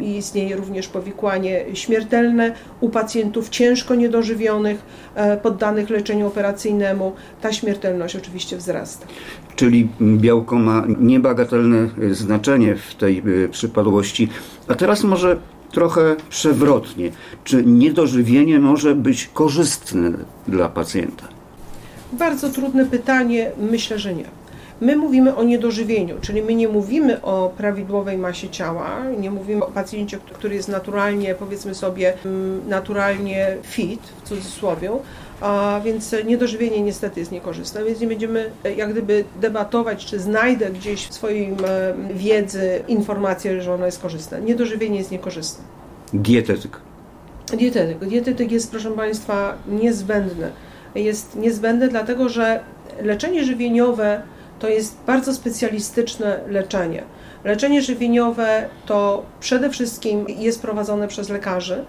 istnieje 0.00 0.56
również 0.56 0.88
powikłanie 0.88 1.64
śmiertelne 1.74 2.52
u 2.80 2.88
pacjentów 2.88 3.48
ciężko 3.48 3.94
niedożywionych, 3.94 4.82
e, 5.14 5.36
poddanych 5.36 5.90
leczeniu 5.90 6.26
operacyjnemu. 6.26 6.53
Ta 7.40 7.52
śmiertelność 7.52 8.16
oczywiście 8.16 8.56
wzrasta. 8.56 9.06
Czyli 9.56 9.88
białko 10.00 10.56
ma 10.56 10.84
niebagatelne 11.00 11.88
znaczenie 12.10 12.76
w 12.76 12.94
tej 12.94 13.22
y, 13.26 13.48
przypadłości. 13.48 14.28
A 14.68 14.74
teraz 14.74 15.04
może 15.04 15.36
trochę 15.72 16.16
przewrotnie. 16.28 17.10
Czy 17.44 17.64
niedożywienie 17.64 18.60
może 18.60 18.94
być 18.94 19.30
korzystne 19.34 20.12
dla 20.48 20.68
pacjenta? 20.68 21.28
Bardzo 22.12 22.50
trudne 22.50 22.86
pytanie, 22.86 23.50
myślę, 23.70 23.98
że 23.98 24.14
nie. 24.14 24.24
My 24.80 24.96
mówimy 24.96 25.36
o 25.36 25.44
niedożywieniu, 25.44 26.14
czyli 26.20 26.42
my 26.42 26.54
nie 26.54 26.68
mówimy 26.68 27.22
o 27.22 27.52
prawidłowej 27.56 28.18
masie 28.18 28.48
ciała, 28.48 29.10
nie 29.18 29.30
mówimy 29.30 29.64
o 29.64 29.70
pacjencie, 29.70 30.18
który 30.32 30.54
jest 30.54 30.68
naturalnie, 30.68 31.34
powiedzmy 31.34 31.74
sobie, 31.74 32.14
mm, 32.24 32.68
naturalnie 32.68 33.56
fit, 33.62 34.00
w 34.24 34.28
cudzysłowie, 34.28 34.90
a 35.44 35.80
więc 35.84 36.14
niedożywienie 36.26 36.82
niestety 36.82 37.20
jest 37.20 37.32
niekorzystne, 37.32 37.84
więc 37.84 38.00
nie 38.00 38.06
będziemy 38.06 38.50
e, 38.64 38.74
jak 38.74 38.92
gdyby 38.92 39.24
debatować, 39.40 40.04
czy 40.04 40.18
znajdę 40.18 40.70
gdzieś 40.70 41.06
w 41.06 41.14
swojej 41.14 41.46
e, 41.46 41.54
wiedzy 42.14 42.82
informację, 42.88 43.62
że 43.62 43.74
ono 43.74 43.86
jest 43.86 44.02
korzystne. 44.02 44.40
Niedożywienie 44.40 44.98
jest 44.98 45.10
niekorzystne. 45.10 45.64
Dietetyk. 46.12 46.80
Dietetyk. 47.56 48.08
Dietetyk 48.08 48.52
jest, 48.52 48.70
proszę 48.70 48.90
Państwa, 48.90 49.54
niezbędny. 49.68 50.50
Jest 50.94 51.36
niezbędny 51.36 51.88
dlatego, 51.88 52.28
że 52.28 52.60
leczenie 53.02 53.44
żywieniowe 53.44 54.22
to 54.58 54.68
jest 54.68 54.96
bardzo 55.06 55.34
specjalistyczne 55.34 56.40
leczenie. 56.48 57.02
Leczenie 57.44 57.82
żywieniowe 57.82 58.68
to 58.86 59.26
przede 59.40 59.70
wszystkim 59.70 60.26
jest 60.28 60.62
prowadzone 60.62 61.08
przez 61.08 61.28
lekarzy, 61.28 61.84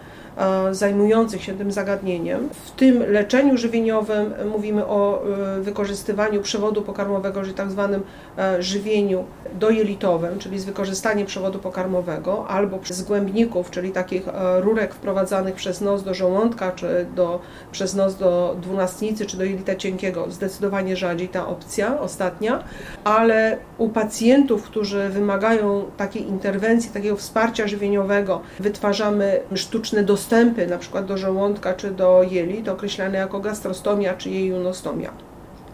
zajmujących 0.71 1.43
się 1.43 1.57
tym 1.57 1.71
zagadnieniem. 1.71 2.49
W 2.65 2.71
tym 2.71 3.11
leczeniu 3.11 3.57
żywieniowym 3.57 4.33
mówimy 4.51 4.85
o 4.85 5.23
e, 5.57 5.61
wykorzystywaniu 5.61 6.41
przewodu 6.41 6.81
pokarmowego, 6.81 7.41
czyli 7.41 7.53
tak 7.53 7.71
zwanym 7.71 8.03
e, 8.37 8.63
żywieniu 8.63 9.23
dojelitowym, 9.59 10.39
czyli 10.39 10.59
z 10.59 10.65
wykorzystaniem 10.65 11.27
przewodu 11.27 11.59
pokarmowego, 11.59 12.47
albo 12.47 12.79
z 12.83 13.03
głębników, 13.03 13.71
czyli 13.71 13.91
takich 13.91 14.23
rurek 14.59 14.93
wprowadzanych 14.93 15.55
przez 15.55 15.81
nos 15.81 16.03
do 16.03 16.13
żołądka, 16.13 16.71
czy 16.71 17.05
do, 17.15 17.39
przez 17.71 17.95
nos 17.95 18.17
do 18.17 18.55
dwunastnicy, 18.61 19.25
czy 19.25 19.37
do 19.37 19.43
jelita 19.43 19.75
cienkiego. 19.75 20.31
Zdecydowanie 20.31 20.95
rzadziej 20.95 21.29
ta 21.29 21.47
opcja, 21.47 21.99
ostatnia, 21.99 22.63
ale 23.03 23.57
u 23.77 23.89
pacjentów, 23.89 24.63
którzy 24.63 25.09
wymagają 25.09 25.85
takiej 25.97 26.27
interwencji, 26.27 26.91
takiego 26.91 27.15
wsparcia 27.15 27.67
żywieniowego, 27.67 28.41
wytwarzamy 28.59 29.39
sztuczne 29.55 30.03
dostępy 30.03 30.24
dostępy 30.25 30.67
na 30.67 30.77
przykład 30.77 31.05
do 31.05 31.17
żołądka 31.17 31.73
czy 31.73 31.91
do 31.91 32.23
jelit 32.31 32.69
określane 32.69 33.17
jako 33.17 33.39
gastrostomia 33.39 34.13
czy 34.13 34.29
jejunostomia. 34.29 35.11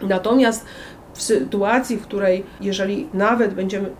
Natomiast 0.02 0.64
w 1.14 1.22
sytuacji, 1.22 1.96
w 1.96 2.02
której 2.02 2.44
jeżeli 2.60 3.08
nawet 3.14 3.54
będziemy 3.54 3.90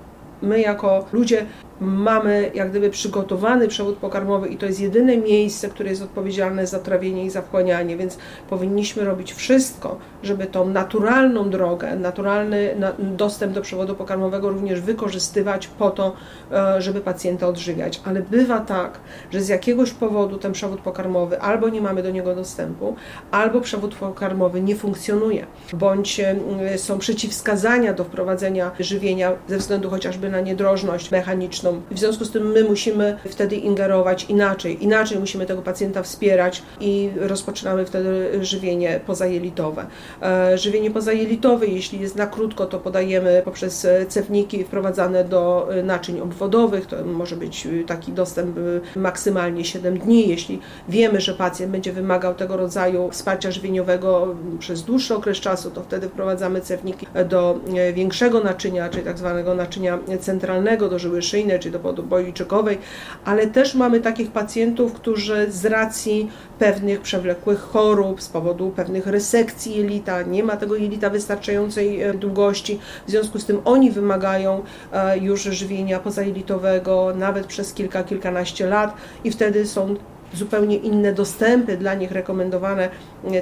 my 0.42 0.60
jako 0.60 1.04
ludzie 1.12 1.46
mamy 1.82 2.50
jak 2.54 2.70
gdyby 2.70 2.90
przygotowany 2.90 3.68
przewód 3.68 3.96
pokarmowy 3.96 4.48
i 4.48 4.56
to 4.56 4.66
jest 4.66 4.80
jedyne 4.80 5.16
miejsce, 5.16 5.68
które 5.68 5.90
jest 5.90 6.02
odpowiedzialne 6.02 6.66
za 6.66 6.78
trawienie 6.78 7.24
i 7.24 7.30
za 7.30 7.42
wchłanianie, 7.42 7.96
więc 7.96 8.18
powinniśmy 8.50 9.04
robić 9.04 9.32
wszystko, 9.32 9.98
żeby 10.22 10.46
tą 10.46 10.68
naturalną 10.68 11.50
drogę, 11.50 11.96
naturalny 11.96 12.74
dostęp 12.98 13.52
do 13.52 13.60
przewodu 13.60 13.94
pokarmowego 13.94 14.48
również 14.48 14.80
wykorzystywać 14.80 15.66
po 15.66 15.90
to, 15.90 16.12
e, 16.52 16.82
żeby 16.82 17.00
pacjenta 17.00 17.48
odżywiać. 17.48 18.00
Ale 18.04 18.22
bywa 18.22 18.60
tak, 18.60 19.00
że 19.30 19.40
z 19.40 19.48
jakiegoś 19.48 19.90
powodu 19.90 20.38
ten 20.38 20.52
przewód 20.52 20.80
pokarmowy 20.80 21.40
albo 21.40 21.68
nie 21.68 21.80
mamy 21.80 22.02
do 22.02 22.10
niego 22.10 22.34
dostępu, 22.34 22.96
albo 23.30 23.60
przewód 23.60 23.94
pokarmowy 23.94 24.60
nie 24.60 24.76
funkcjonuje, 24.76 25.46
bądź 25.72 26.20
e, 26.20 26.36
są 26.78 26.98
przeciwwskazania 26.98 27.92
do 27.92 28.04
wprowadzenia 28.04 28.70
żywienia 28.80 29.32
ze 29.48 29.56
względu 29.56 29.90
chociażby 29.90 30.30
na 30.30 30.40
niedrożność 30.40 31.10
mechaniczną, 31.10 31.71
w 31.90 31.98
związku 31.98 32.24
z 32.24 32.30
tym 32.30 32.50
my 32.52 32.64
musimy 32.64 33.18
wtedy 33.28 33.56
ingerować 33.56 34.24
inaczej. 34.24 34.84
Inaczej 34.84 35.18
musimy 35.18 35.46
tego 35.46 35.62
pacjenta 35.62 36.02
wspierać 36.02 36.62
i 36.80 37.10
rozpoczynamy 37.16 37.86
wtedy 37.86 38.44
żywienie 38.44 39.00
pozajelitowe. 39.06 39.86
E, 40.22 40.58
żywienie 40.58 40.90
pozajelitowe, 40.90 41.66
jeśli 41.66 42.00
jest 42.00 42.16
na 42.16 42.26
krótko, 42.26 42.66
to 42.66 42.78
podajemy 42.78 43.42
poprzez 43.44 43.86
cewniki 44.08 44.64
wprowadzane 44.64 45.24
do 45.24 45.68
naczyń 45.84 46.20
obwodowych. 46.20 46.86
To 46.86 47.04
może 47.04 47.36
być 47.36 47.68
taki 47.86 48.12
dostęp 48.12 48.56
maksymalnie 48.96 49.64
7 49.64 49.98
dni. 49.98 50.28
Jeśli 50.28 50.60
wiemy, 50.88 51.20
że 51.20 51.34
pacjent 51.34 51.72
będzie 51.72 51.92
wymagał 51.92 52.34
tego 52.34 52.56
rodzaju 52.56 53.10
wsparcia 53.10 53.50
żywieniowego 53.50 54.34
przez 54.58 54.82
dłuższy 54.82 55.14
okres 55.14 55.38
czasu, 55.40 55.70
to 55.70 55.82
wtedy 55.82 56.08
wprowadzamy 56.08 56.60
cewniki 56.60 57.06
do 57.28 57.60
większego 57.94 58.40
naczynia, 58.40 58.88
czyli 58.88 59.04
tak 59.04 59.18
zwanego 59.18 59.54
naczynia 59.54 59.98
centralnego, 60.20 60.88
do 60.88 60.98
żyły 60.98 61.22
szyjnej, 61.22 61.60
czy 61.62 61.70
do 61.70 62.02
boli 62.02 62.32
czykowej, 62.32 62.78
ale 63.24 63.46
też 63.46 63.74
mamy 63.74 64.00
takich 64.00 64.30
pacjentów, 64.30 64.92
którzy 64.92 65.46
z 65.50 65.64
racji 65.64 66.30
pewnych 66.58 67.00
przewlekłych 67.00 67.60
chorób, 67.60 68.22
z 68.22 68.28
powodu 68.28 68.70
pewnych 68.70 69.06
resekcji 69.06 69.76
jelita, 69.76 70.22
nie 70.22 70.44
ma 70.44 70.56
tego 70.56 70.76
jelita 70.76 71.10
wystarczającej 71.10 72.02
e, 72.02 72.14
długości, 72.14 72.78
w 73.06 73.10
związku 73.10 73.38
z 73.38 73.46
tym 73.46 73.60
oni 73.64 73.90
wymagają 73.90 74.62
e, 74.92 75.18
już 75.18 75.42
żywienia 75.42 75.98
pozajelitowego 76.00 77.12
nawet 77.16 77.46
przez 77.46 77.74
kilka, 77.74 78.04
kilkanaście 78.04 78.66
lat 78.66 78.94
i 79.24 79.30
wtedy 79.30 79.66
są 79.66 79.96
zupełnie 80.34 80.76
inne 80.76 81.12
dostępy 81.12 81.76
dla 81.76 81.94
nich 81.94 82.12
rekomendowane, 82.12 82.88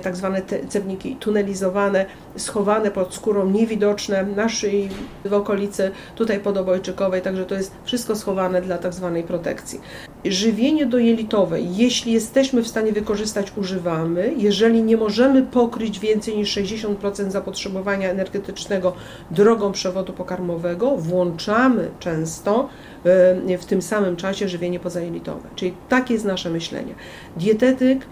tak 0.03 0.17
zwane 0.17 0.43
cewniki 0.69 1.17
tunelizowane, 1.17 2.07
schowane 2.37 2.91
pod 2.91 3.15
skórą, 3.15 3.51
niewidoczne 3.51 4.23
na 4.23 4.49
szyi, 4.49 4.89
w 5.25 5.33
okolicy 5.33 5.91
tutaj 6.15 6.41
podobojczykowej, 6.41 7.23
także 7.23 7.47
to 7.47 7.55
jest 7.55 7.73
wszystko 7.85 8.17
schowane 8.17 8.63
dla 8.63 8.79
tak 8.79 8.95
zwanej 8.95 9.23
protekcji. 9.23 9.81
Żywienie 10.25 10.87
dojelitowe, 10.87 11.61
jeśli 11.61 12.13
jesteśmy 12.13 12.63
w 12.63 12.69
stanie 12.69 12.93
wykorzystać, 12.93 13.53
używamy. 13.57 14.35
Jeżeli 14.37 14.83
nie 14.83 14.97
możemy 14.97 15.43
pokryć 15.43 15.99
więcej 15.99 16.37
niż 16.37 16.57
60% 16.57 17.31
zapotrzebowania 17.31 18.11
energetycznego 18.11 18.93
drogą 19.31 19.73
przewodu 19.73 20.13
pokarmowego, 20.13 20.97
włączamy 20.97 21.89
często 21.99 22.69
e, 23.05 23.59
w 23.59 23.65
tym 23.65 23.83
samym 23.83 24.17
czasie 24.17 24.49
żywienie 24.49 24.81
pozajelitowe. 24.81 25.49
Czyli 25.57 25.75
takie 25.89 26.15
jest 26.15 26.27
nasze 26.27 26.51
myślenie. 26.51 26.80
Dietetyk 27.37 28.07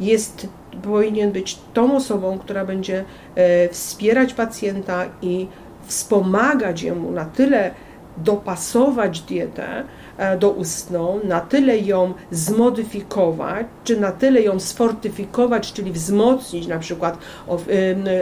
jest, 0.00 0.46
powinien 0.82 1.32
być 1.32 1.58
tą 1.74 1.96
osobą, 1.96 2.38
która 2.38 2.64
będzie 2.64 3.04
e, 3.34 3.68
wspierać 3.68 4.34
pacjenta 4.34 5.04
i 5.22 5.48
wspomagać 5.86 6.82
jemu 6.82 7.12
na 7.12 7.24
tyle 7.24 7.70
dopasować 8.16 9.20
dietę 9.20 9.84
e, 10.18 10.38
doustną, 10.38 11.20
na 11.24 11.40
tyle 11.40 11.78
ją 11.78 12.14
zmodyfikować, 12.30 13.66
czy 13.84 14.00
na 14.00 14.12
tyle 14.12 14.40
ją 14.40 14.60
sfortyfikować, 14.60 15.72
czyli 15.72 15.92
wzmocnić 15.92 16.66
na 16.66 16.78
przykład 16.78 17.18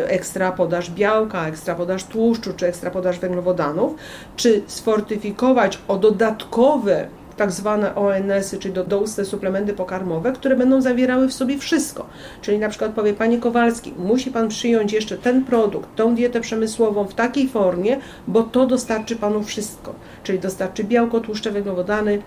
ekstra 0.07 0.53
podaż 0.53 0.91
białka, 0.91 1.47
ekstra 1.47 1.75
podaż 1.75 2.05
tłuszczu, 2.05 2.53
czy 2.57 2.67
ekstra 2.67 2.91
podaż 2.91 3.19
węglowodanów, 3.19 3.95
czy 4.37 4.63
sfortyfikować 4.67 5.79
o 5.89 5.99
dodatkowe 5.99 7.09
tak 7.41 7.53
zwane 7.53 7.95
ONS-y, 7.95 8.59
czyli 8.59 8.75
do, 8.75 8.85
doustne 8.85 9.25
suplementy 9.25 9.73
pokarmowe, 9.73 10.33
które 10.33 10.57
będą 10.57 10.81
zawierały 10.81 11.29
w 11.29 11.33
sobie 11.33 11.59
wszystko. 11.59 12.07
Czyli 12.43 12.59
na 12.59 12.69
przykład 12.69 12.93
powie 12.93 13.15
Panie 13.15 13.39
Kowalski, 13.39 13.93
musi 13.99 14.31
Pan 14.31 14.49
przyjąć 14.49 14.93
jeszcze 14.93 15.19
ten 15.19 15.45
produkt, 15.45 15.97
tą 15.97 16.15
dietę 16.15 16.41
przemysłową 16.41 17.05
w 17.05 17.15
takiej 17.15 17.49
formie, 17.49 17.97
bo 18.29 18.43
to 18.43 18.67
dostarczy 18.67 19.17
Panu 19.17 19.43
wszystko. 19.43 19.95
Czyli 20.23 20.39
dostarczy 20.39 20.85
białko, 20.85 21.21
tłuszcze, 21.21 21.51
węglowodany, 21.51 22.23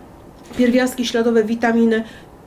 pierwiastki 0.58 1.05
śladowe, 1.05 1.43
witaminy. 1.43 2.03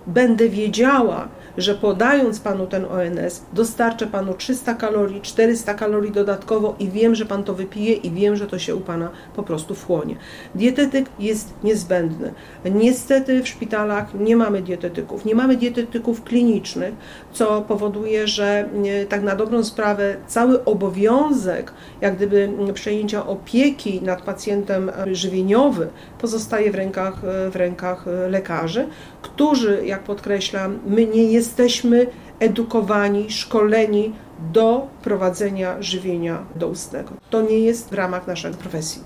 Będę 0.07 0.49
wiedziała, 0.49 1.29
że 1.59 1.75
podając 1.75 2.41
Panu 2.41 2.67
ten 2.67 2.85
ONS, 2.85 3.43
dostarczę 3.53 4.07
Panu 4.07 4.35
300 4.35 4.75
kalorii, 4.75 5.21
400 5.21 5.75
kalorii 5.75 6.13
dodatkowo 6.13 6.75
i 6.79 6.89
wiem, 6.89 7.15
że 7.15 7.27
Pan 7.27 7.45
to 7.45 7.55
wypije 7.55 7.93
i 7.93 8.11
wiem, 8.11 8.37
że 8.37 8.47
to 8.47 8.59
się 8.59 8.75
u 8.75 8.81
Pana 8.81 9.11
po 9.37 9.43
prostu 9.43 9.75
wchłonie. 9.75 10.17
Dietetyk 10.55 11.07
jest 11.19 11.55
niezbędny. 11.65 12.33
Niestety 12.65 13.43
w 13.43 13.49
szpitalach 13.49 14.15
nie 14.15 14.37
mamy 14.37 14.63
dietetyków, 14.63 15.25
nie 15.25 15.35
mamy 15.35 15.57
dietetyków 15.57 16.25
klinicznych, 16.25 16.95
co 17.33 17.63
powoduje, 17.63 18.29
że 18.29 18.69
tak 19.09 19.23
na 19.23 19.37
dobrą 19.37 19.65
sprawę 19.65 20.17
cały 20.27 20.65
obowiązek 20.65 21.73
jak 22.01 22.17
gdyby 22.17 22.49
przejęcia 22.75 23.27
opieki 23.27 24.03
nad 24.03 24.23
pacjentem 24.23 24.91
żywieniowy 25.13 25.89
pozostaje 26.21 26.71
w 26.71 26.75
rękach, 26.75 27.21
w 27.51 27.57
rękach 27.57 28.05
lekarzy, 28.31 28.89
którzy, 29.27 29.83
jak 29.87 30.05
podkreślam, 30.05 30.79
my 30.87 31.07
nie 31.07 31.25
jesteśmy 31.25 32.07
edukowani, 32.41 33.31
szkoleni 33.31 34.13
do 34.53 34.87
prowadzenia 35.03 35.83
żywienia 35.83 36.39
doustnego. 36.57 37.11
To 37.31 37.43
nie 37.43 37.59
jest 37.59 37.91
w 37.91 37.93
ramach 37.93 38.27
naszej 38.27 38.55
profesji. 38.55 39.03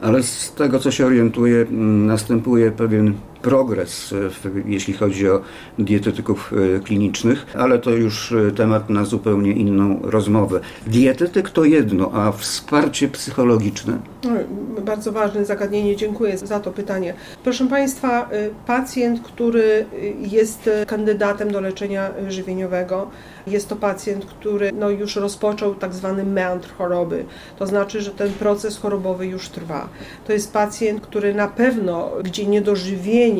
Ale 0.00 0.22
z 0.22 0.52
tego, 0.54 0.78
co 0.78 0.90
się 0.90 1.06
orientuję, 1.06 1.66
następuje 1.70 2.70
pewien 2.70 3.14
progres, 3.42 4.14
jeśli 4.66 4.94
chodzi 4.94 5.28
o 5.28 5.40
dietetyków 5.78 6.52
e, 6.76 6.80
klinicznych, 6.80 7.46
ale 7.58 7.78
to 7.78 7.90
już 7.90 8.32
e, 8.32 8.50
temat 8.50 8.90
na 8.90 9.04
zupełnie 9.04 9.52
inną 9.52 10.00
rozmowę. 10.02 10.60
Dietetyk 10.86 11.50
to 11.50 11.64
jedno, 11.64 12.10
a 12.12 12.32
wsparcie 12.32 13.08
psychologiczne? 13.08 13.98
No, 14.24 14.30
bardzo 14.82 15.12
ważne 15.12 15.44
zagadnienie, 15.44 15.96
dziękuję 15.96 16.38
za 16.38 16.60
to 16.60 16.70
pytanie. 16.70 17.14
Proszę 17.44 17.68
Państwa, 17.68 18.28
e, 18.30 18.48
pacjent, 18.66 19.20
który 19.20 19.86
jest 20.18 20.70
kandydatem 20.86 21.52
do 21.52 21.60
leczenia 21.60 22.10
żywieniowego, 22.28 23.10
jest 23.46 23.68
to 23.68 23.76
pacjent, 23.76 24.24
który 24.24 24.72
no, 24.72 24.90
już 24.90 25.16
rozpoczął 25.16 25.74
tak 25.74 25.94
zwany 25.94 26.24
meandr 26.24 26.68
choroby, 26.78 27.24
to 27.58 27.66
znaczy, 27.66 28.00
że 28.00 28.10
ten 28.10 28.32
proces 28.32 28.78
chorobowy 28.78 29.26
już 29.26 29.48
trwa. 29.48 29.88
To 30.26 30.32
jest 30.32 30.52
pacjent, 30.52 31.00
który 31.00 31.34
na 31.34 31.48
pewno, 31.48 32.10
gdzie 32.22 32.46
niedożywienie 32.46 33.31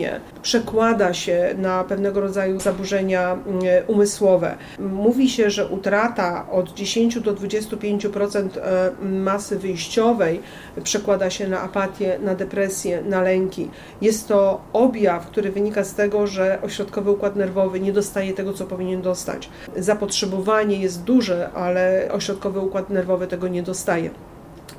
przekłada 0.43 1.15
się 1.15 1.55
na 1.59 1.85
pewnego 1.85 2.21
rodzaju 2.21 2.61
zaburzenia 2.61 3.33
mm, 3.33 3.61
umysłowe. 3.87 4.57
Mówi 4.79 5.31
się, 5.31 5.51
że 5.51 5.67
utrata 5.67 6.47
od 6.51 6.75
10 6.75 7.21
do 7.21 7.35
25% 7.35 8.49
e, 8.57 8.91
masy 9.03 9.59
wyjściowej 9.59 10.41
przekłada 10.85 11.31
się 11.31 11.49
na 11.49 11.61
apatię, 11.61 12.19
na 12.23 12.35
depresję, 12.35 13.03
na 13.03 13.23
lęki. 13.23 13.71
Jest 14.01 14.29
to 14.29 14.61
objaw, 14.73 15.27
który 15.27 15.53
wynika 15.53 15.85
z 15.85 15.95
tego, 15.95 16.27
że 16.27 16.59
ośrodkowy 16.63 17.11
układ 17.11 17.37
nerwowy 17.37 17.81
nie 17.81 17.93
dostaje 17.93 18.33
tego, 18.33 18.53
co 18.53 18.65
powinien 18.65 19.03
dostać 19.03 19.49
zapotrzebowanie 19.77 20.77
jest 20.77 21.05
duże, 21.05 21.51
ale 21.53 22.09
ośrodkowy 22.13 22.61
układ 22.61 22.91
nerwowy 22.91 23.27
tego 23.27 23.49
nie 23.49 23.63
dostaje. 23.63 24.11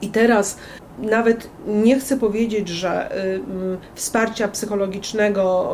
I 0.01 0.09
teraz 0.09 0.57
nawet 0.99 1.49
nie 1.67 1.99
chcę 1.99 2.17
powiedzieć, 2.17 2.69
że 2.69 3.11
y, 3.11 3.19
mm, 3.19 3.77
wsparcia 3.95 4.47
psychologicznego 4.47 5.71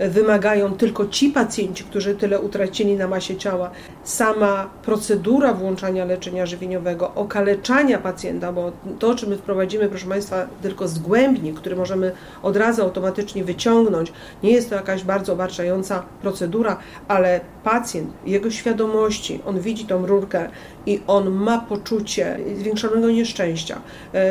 y, 0.00 0.08
wymagają 0.08 0.74
tylko 0.74 1.06
ci 1.06 1.30
pacjenci, 1.30 1.84
którzy 1.84 2.14
tyle 2.14 2.40
utracili 2.40 2.94
na 2.96 3.08
masie 3.08 3.36
ciała. 3.36 3.70
Sama 4.04 4.70
procedura 4.82 5.54
włączania 5.54 6.04
leczenia 6.04 6.46
żywieniowego, 6.46 7.14
okaleczania 7.14 7.98
pacjenta, 7.98 8.52
bo 8.52 8.72
to, 8.98 9.14
czy 9.14 9.26
my 9.26 9.36
wprowadzimy, 9.36 9.88
proszę 9.88 10.06
Państwa, 10.06 10.46
tylko 10.62 10.88
zgłębnik, 10.88 11.56
który 11.56 11.76
możemy 11.76 12.12
od 12.42 12.56
razu 12.56 12.82
automatycznie 12.82 13.44
wyciągnąć, 13.44 14.12
nie 14.42 14.50
jest 14.50 14.70
to 14.70 14.74
jakaś 14.74 15.04
bardzo 15.04 15.32
obarczająca 15.32 16.02
procedura, 16.22 16.76
ale 17.08 17.40
pacjent, 17.64 18.10
jego 18.26 18.50
świadomości, 18.50 19.40
on 19.46 19.60
widzi 19.60 19.86
tą 19.86 20.06
rurkę 20.06 20.48
i 20.86 21.00
on 21.06 21.30
ma 21.30 21.58
poczucie 21.58 22.38
zwiększonego 22.58 23.10
nieszczęścia. 23.10 23.80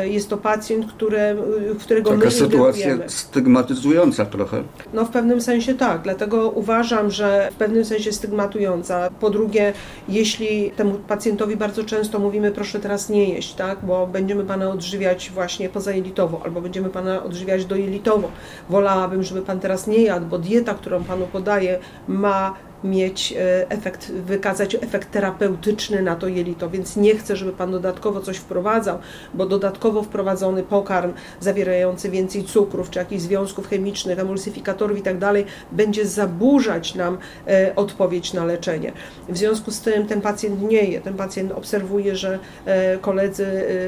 Jest 0.04 0.20
jest 0.20 0.30
to 0.30 0.36
pacjent, 0.36 0.92
które, 0.92 1.36
którego 1.80 2.10
Taka 2.10 2.24
my 2.24 2.30
sytuacja 2.30 2.96
stygmatyzująca 3.06 4.26
trochę. 4.26 4.62
No 4.94 5.04
w 5.04 5.10
pewnym 5.10 5.40
sensie 5.40 5.74
tak, 5.74 6.02
dlatego 6.02 6.50
uważam, 6.50 7.10
że 7.10 7.48
w 7.52 7.54
pewnym 7.54 7.84
sensie 7.84 8.12
stygmatująca. 8.12 9.10
Po 9.20 9.30
drugie, 9.30 9.72
jeśli 10.08 10.70
temu 10.70 10.94
pacjentowi 10.94 11.56
bardzo 11.56 11.84
często 11.84 12.18
mówimy, 12.18 12.50
proszę 12.52 12.80
teraz 12.80 13.10
nie 13.10 13.34
jeść, 13.34 13.54
tak, 13.54 13.78
bo 13.82 14.06
będziemy 14.06 14.44
Pana 14.44 14.70
odżywiać 14.70 15.30
właśnie 15.34 15.68
pozajelitowo, 15.68 16.40
albo 16.44 16.60
będziemy 16.60 16.88
Pana 16.88 17.22
odżywiać 17.22 17.64
dojelitowo. 17.64 18.30
Wolałabym, 18.68 19.22
żeby 19.22 19.42
Pan 19.42 19.60
teraz 19.60 19.86
nie 19.86 20.02
jadł, 20.02 20.26
bo 20.26 20.38
dieta, 20.38 20.74
którą 20.74 21.04
Panu 21.04 21.26
podaję, 21.26 21.78
ma 22.08 22.54
mieć 22.84 23.32
e, 23.32 23.70
efekt, 23.70 24.12
wykazać 24.12 24.74
efekt 24.74 25.10
terapeutyczny 25.10 26.02
na 26.02 26.16
to 26.16 26.28
jelito, 26.28 26.70
więc 26.70 26.96
nie 26.96 27.14
chcę, 27.16 27.36
żeby 27.36 27.52
Pan 27.52 27.72
dodatkowo 27.72 28.20
coś 28.20 28.36
wprowadzał, 28.36 28.98
bo 29.34 29.46
dodatkowo 29.46 30.02
wprowadzony 30.02 30.62
pokarm 30.62 31.12
zawierający 31.40 32.10
więcej 32.10 32.44
cukrów, 32.44 32.90
czy 32.90 32.98
jakichś 32.98 33.22
związków 33.22 33.68
chemicznych, 33.68 34.18
emulsyfikatorów 34.18 34.98
i 34.98 35.02
tak 35.02 35.18
dalej, 35.18 35.44
będzie 35.72 36.06
zaburzać 36.06 36.94
nam 36.94 37.18
e, 37.46 37.72
odpowiedź 37.76 38.32
na 38.32 38.44
leczenie. 38.44 38.92
W 39.28 39.38
związku 39.38 39.70
z 39.70 39.80
tym 39.80 40.06
ten 40.06 40.20
pacjent 40.20 40.62
nie 40.62 40.84
je, 40.84 41.00
ten 41.00 41.14
pacjent 41.14 41.52
obserwuje, 41.52 42.16
że 42.16 42.38
e, 42.64 42.98
koledzy 42.98 43.46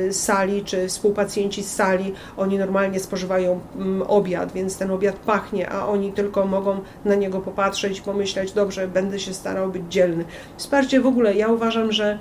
z 0.08 0.16
sali, 0.16 0.64
czy 0.64 0.88
współpacjenci 0.88 1.62
z 1.62 1.74
sali, 1.74 2.14
oni 2.36 2.58
normalnie 2.58 3.00
spożywają 3.00 3.60
mm, 3.76 4.02
obiad, 4.02 4.52
więc 4.52 4.78
ten 4.78 4.90
obiad 4.90 5.16
pachnie, 5.16 5.70
a 5.70 5.86
oni 5.86 6.12
tylko 6.12 6.46
mogą 6.46 6.80
na 7.04 7.14
niego 7.14 7.40
popatrzeć, 7.40 8.00
pomyśleć, 8.00 8.52
dobrze, 8.52 8.81
że 8.82 8.88
będę 8.88 9.18
się 9.18 9.34
starał 9.34 9.70
być 9.70 9.82
dzielny. 9.90 10.24
Wsparcie 10.56 11.00
w 11.00 11.06
ogóle, 11.06 11.34
ja 11.34 11.48
uważam, 11.48 11.92
że, 11.92 12.18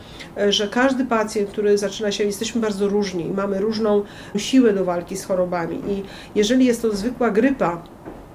że 0.50 0.67
każdy 0.67 1.06
pacjent, 1.06 1.50
który 1.50 1.78
zaczyna 1.78 2.12
się, 2.12 2.24
jesteśmy 2.24 2.62
bardzo 2.62 2.88
różni, 2.88 3.26
mamy 3.26 3.60
różną 3.60 4.04
siłę 4.38 4.74
do 4.74 4.86
walki 4.86 5.17
z 5.17 5.26
chorobami 5.26 5.76
i 5.76 6.04
jeżeli 6.36 6.65
jest 6.65 6.82
to 6.82 6.95
zwykła 6.95 7.32
grypa, 7.32 7.84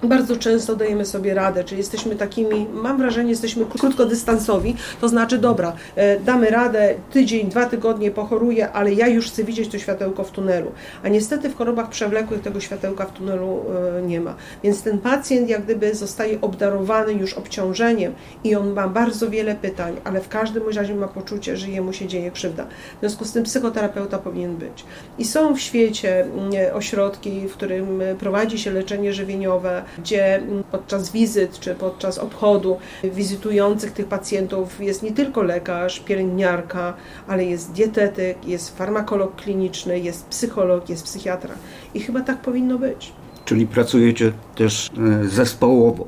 bardzo 0.02 0.36
często 0.36 0.76
dajemy 0.76 1.04
sobie 1.04 1.34
radę, 1.34 1.64
czyli 1.64 1.78
jesteśmy 1.78 2.16
takimi, 2.16 2.66
mam 2.72 2.98
wrażenie, 2.98 3.30
jesteśmy 3.30 3.64
krótkodystansowi, 3.66 4.76
to 5.00 5.08
znaczy, 5.08 5.38
dobra, 5.38 5.72
e, 5.96 6.20
damy 6.20 6.50
radę, 6.50 6.94
tydzień, 7.12 7.48
dwa 7.48 7.66
tygodnie 7.66 8.10
pochoruję, 8.10 8.72
ale 8.72 8.92
ja 8.92 9.08
już 9.08 9.30
chcę 9.30 9.44
widzieć 9.44 9.68
to 9.68 9.78
światełko 9.78 10.24
w 10.24 10.30
tunelu. 10.30 10.72
A 11.02 11.08
niestety 11.08 11.48
w 11.48 11.56
chorobach 11.56 11.88
przewlekłych 11.88 12.40
tego 12.40 12.60
światełka 12.60 13.04
w 13.04 13.12
tunelu 13.12 13.64
e, 13.98 14.02
nie 14.02 14.20
ma. 14.20 14.34
Więc 14.64 14.82
ten 14.82 14.98
pacjent 14.98 15.48
jak 15.48 15.64
gdyby 15.64 15.94
zostaje 15.94 16.40
obdarowany 16.40 17.12
już 17.12 17.34
obciążeniem 17.34 18.14
i 18.44 18.54
on 18.54 18.72
ma 18.72 18.88
bardzo 18.88 19.30
wiele 19.30 19.54
pytań, 19.54 19.96
ale 20.04 20.20
w 20.20 20.28
każdym 20.28 20.68
razie 20.68 20.94
ma 20.94 21.08
poczucie, 21.08 21.56
że 21.56 21.68
jemu 21.68 21.92
się 21.92 22.06
dzieje 22.06 22.30
krzywda. 22.30 22.66
W 22.96 23.00
związku 23.00 23.24
z 23.24 23.32
tym 23.32 23.44
psychoterapeuta 23.44 24.18
powinien 24.18 24.56
być. 24.56 24.84
I 25.18 25.24
są 25.24 25.54
w 25.54 25.60
świecie 25.60 26.20
mm, 26.20 26.52
ośrodki, 26.74 27.48
w 27.48 27.52
którym 27.52 28.02
prowadzi 28.18 28.58
się 28.58 28.70
leczenie 28.70 29.12
żywieniowe, 29.12 29.82
gdzie 29.98 30.42
podczas 30.70 31.12
wizyt 31.12 31.60
czy 31.60 31.74
podczas 31.74 32.18
obchodu 32.18 32.76
wizytujących 33.04 33.92
tych 33.92 34.06
pacjentów 34.06 34.80
jest 34.80 35.02
nie 35.02 35.12
tylko 35.12 35.42
lekarz, 35.42 36.00
pielęgniarka, 36.00 36.94
ale 37.28 37.44
jest 37.44 37.72
dietetyk, 37.72 38.48
jest 38.48 38.78
farmakolog 38.78 39.36
kliniczny, 39.36 40.00
jest 40.00 40.26
psycholog, 40.26 40.88
jest 40.88 41.04
psychiatra. 41.04 41.54
I 41.94 42.00
chyba 42.00 42.20
tak 42.20 42.40
powinno 42.40 42.78
być 42.78 43.12
czyli 43.46 43.66
pracujecie 43.66 44.32
też 44.54 44.90
e, 45.22 45.28
zespołowo. 45.28 46.06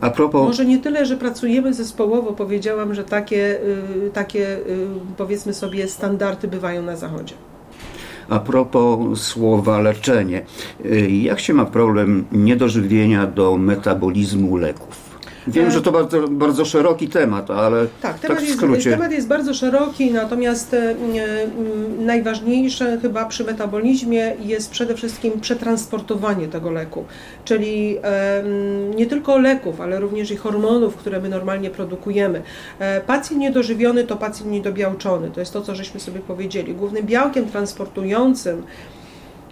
A 0.00 0.10
propos... 0.10 0.46
Może 0.46 0.64
nie 0.64 0.78
tyle, 0.78 1.06
że 1.06 1.16
pracujemy 1.16 1.74
zespołowo, 1.74 2.32
powiedziałam, 2.32 2.94
że 2.94 3.04
takie, 3.04 3.60
y, 4.06 4.10
takie 4.12 4.56
y, 4.56 4.86
powiedzmy 5.16 5.54
sobie 5.54 5.88
standardy 5.88 6.48
bywają 6.48 6.82
na 6.82 6.96
Zachodzie. 6.96 7.34
A 8.28 8.40
propos 8.40 9.20
słowa 9.20 9.80
leczenie, 9.80 10.42
y, 10.84 11.10
jak 11.10 11.40
się 11.40 11.54
ma 11.54 11.64
problem 11.64 12.24
niedożywienia 12.32 13.26
do 13.26 13.56
metabolizmu 13.56 14.56
leków? 14.56 15.11
Wiem, 15.46 15.70
że 15.70 15.82
to 15.82 15.92
bardzo, 15.92 16.28
bardzo 16.28 16.64
szeroki 16.64 17.08
temat, 17.08 17.50
ale 17.50 17.86
tak, 18.02 18.18
temat 18.18 18.38
tak 18.38 18.46
w 18.46 18.50
skrócie. 18.50 18.74
Jest, 18.74 19.00
temat 19.00 19.12
jest 19.12 19.28
bardzo 19.28 19.54
szeroki, 19.54 20.10
natomiast 20.10 20.74
e, 20.74 20.94
najważniejsze 21.98 22.98
chyba 23.02 23.24
przy 23.24 23.44
metabolizmie 23.44 24.36
jest 24.40 24.70
przede 24.70 24.94
wszystkim 24.94 25.40
przetransportowanie 25.40 26.48
tego 26.48 26.70
leku, 26.70 27.04
czyli 27.44 27.98
e, 28.02 28.44
nie 28.96 29.06
tylko 29.06 29.38
leków, 29.38 29.80
ale 29.80 30.00
również 30.00 30.30
i 30.30 30.36
hormonów, 30.36 30.96
które 30.96 31.20
my 31.20 31.28
normalnie 31.28 31.70
produkujemy. 31.70 32.42
E, 32.78 33.00
pacjent 33.00 33.40
niedożywiony 33.40 34.04
to 34.04 34.16
pacjent 34.16 34.50
niedobiałczony, 34.50 35.30
to 35.30 35.40
jest 35.40 35.52
to, 35.52 35.62
co 35.62 35.74
żeśmy 35.74 36.00
sobie 36.00 36.20
powiedzieli. 36.20 36.74
Głównym 36.74 37.06
białkiem 37.06 37.46
transportującym 37.46 38.62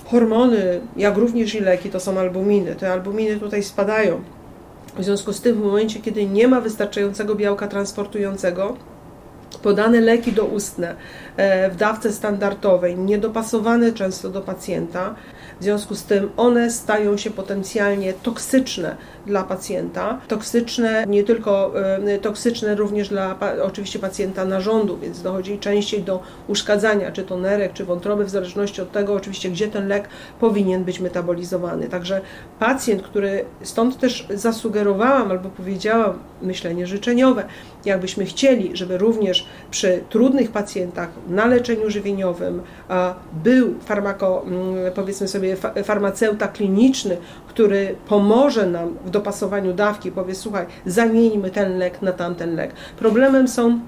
hormony, 0.05 0.81
jak 0.96 1.16
również 1.16 1.55
i 1.55 1.61
leki, 1.61 1.90
to 1.90 2.00
są 2.00 2.18
albuminy. 2.18 2.74
Te 2.74 2.92
albuminy 2.92 3.37
tutaj 3.37 3.62
spadają 3.62 4.20
w 4.96 5.05
związku 5.05 5.33
z 5.33 5.40
tym 5.40 5.57
w 5.57 5.64
momencie, 5.64 6.00
kiedy 6.00 6.26
nie 6.26 6.48
ma 6.48 6.61
wystarczającego 6.61 7.35
białka 7.35 7.68
transportującego, 7.68 8.76
podane 9.62 10.00
leki 10.00 10.33
doustne 10.33 10.94
e, 11.37 11.70
w 11.70 11.76
dawce 11.76 12.12
standardowej, 12.12 12.98
niedopasowane 12.98 13.92
często 13.92 14.31
do 14.31 14.40
pacjenta, 14.40 15.14
w 15.61 15.64
związku 15.64 15.94
z 15.94 16.05
tym 16.05 16.31
one 16.37 16.70
stają 16.70 17.16
się 17.16 17.31
potencjalnie 17.31 18.12
toksyczne 18.12 18.96
dla 19.26 19.44
pacjenta. 19.44 20.20
Toksyczne 20.28 21.04
nie 21.09 21.24
tylko, 21.24 21.72
e, 22.06 22.18
toksyczne 22.18 22.74
również 22.74 23.09
dla 23.09 23.37
oczywiście 23.62 23.98
pacjenta 23.98 24.44
narządu, 24.44 24.98
więc 24.98 25.22
dochodzi 25.22 25.59
częściej 25.59 26.02
do 26.02 26.22
uszkadzania, 26.48 27.12
czy 27.12 27.22
to 27.22 27.37
nerek, 27.37 27.72
czy 27.72 27.85
wątroby, 27.85 28.24
w 28.24 28.30
zależności 28.30 28.83
od 28.83 28.92
tego 28.92 29.14
oczywiście, 29.14 29.50
gdzie 29.50 29.68
ten 29.68 29.88
lek 29.88 30.09
powinien 30.40 30.85
być 30.85 31.00
metabolizowany. 31.00 31.88
Także 31.88 32.20
pacjent, 32.59 33.02
który 33.02 33.44
stąd 33.62 33.98
też 33.98 34.26
zasugerowałam 34.35 35.30
albo 35.30 35.48
powiedziałam 35.48 36.18
myślenie 36.42 36.87
życzeniowe, 36.87 37.44
jakbyśmy 37.85 38.24
chcieli, 38.24 38.76
żeby 38.76 38.98
również 38.98 39.46
przy 39.70 40.04
trudnych 40.11 40.50
pacjentach 40.50 41.09
na 41.28 41.46
leczeniu 41.46 41.90
żywieniowym 41.90 42.62
był 43.44 43.74
farmako, 43.80 44.42
mm, 44.46 44.92
powiedzmy 44.94 45.28
sobie, 45.28 45.56
farmaceuta 45.85 46.48
kliniczny, 46.48 47.16
który 47.48 47.94
pomoże 48.09 48.66
nam 48.66 48.96
w 49.04 49.10
dopasowaniu 49.11 49.73
dawki, 49.75 50.12
powie 50.12 50.35
słuchaj, 50.35 50.66
zamieńmy 50.87 51.51
ten 51.51 51.79
lek 51.79 52.03
na 52.03 52.12
tamten 52.12 52.55
lek. 52.55 52.73
Problemem 52.99 53.49
są 53.49 53.81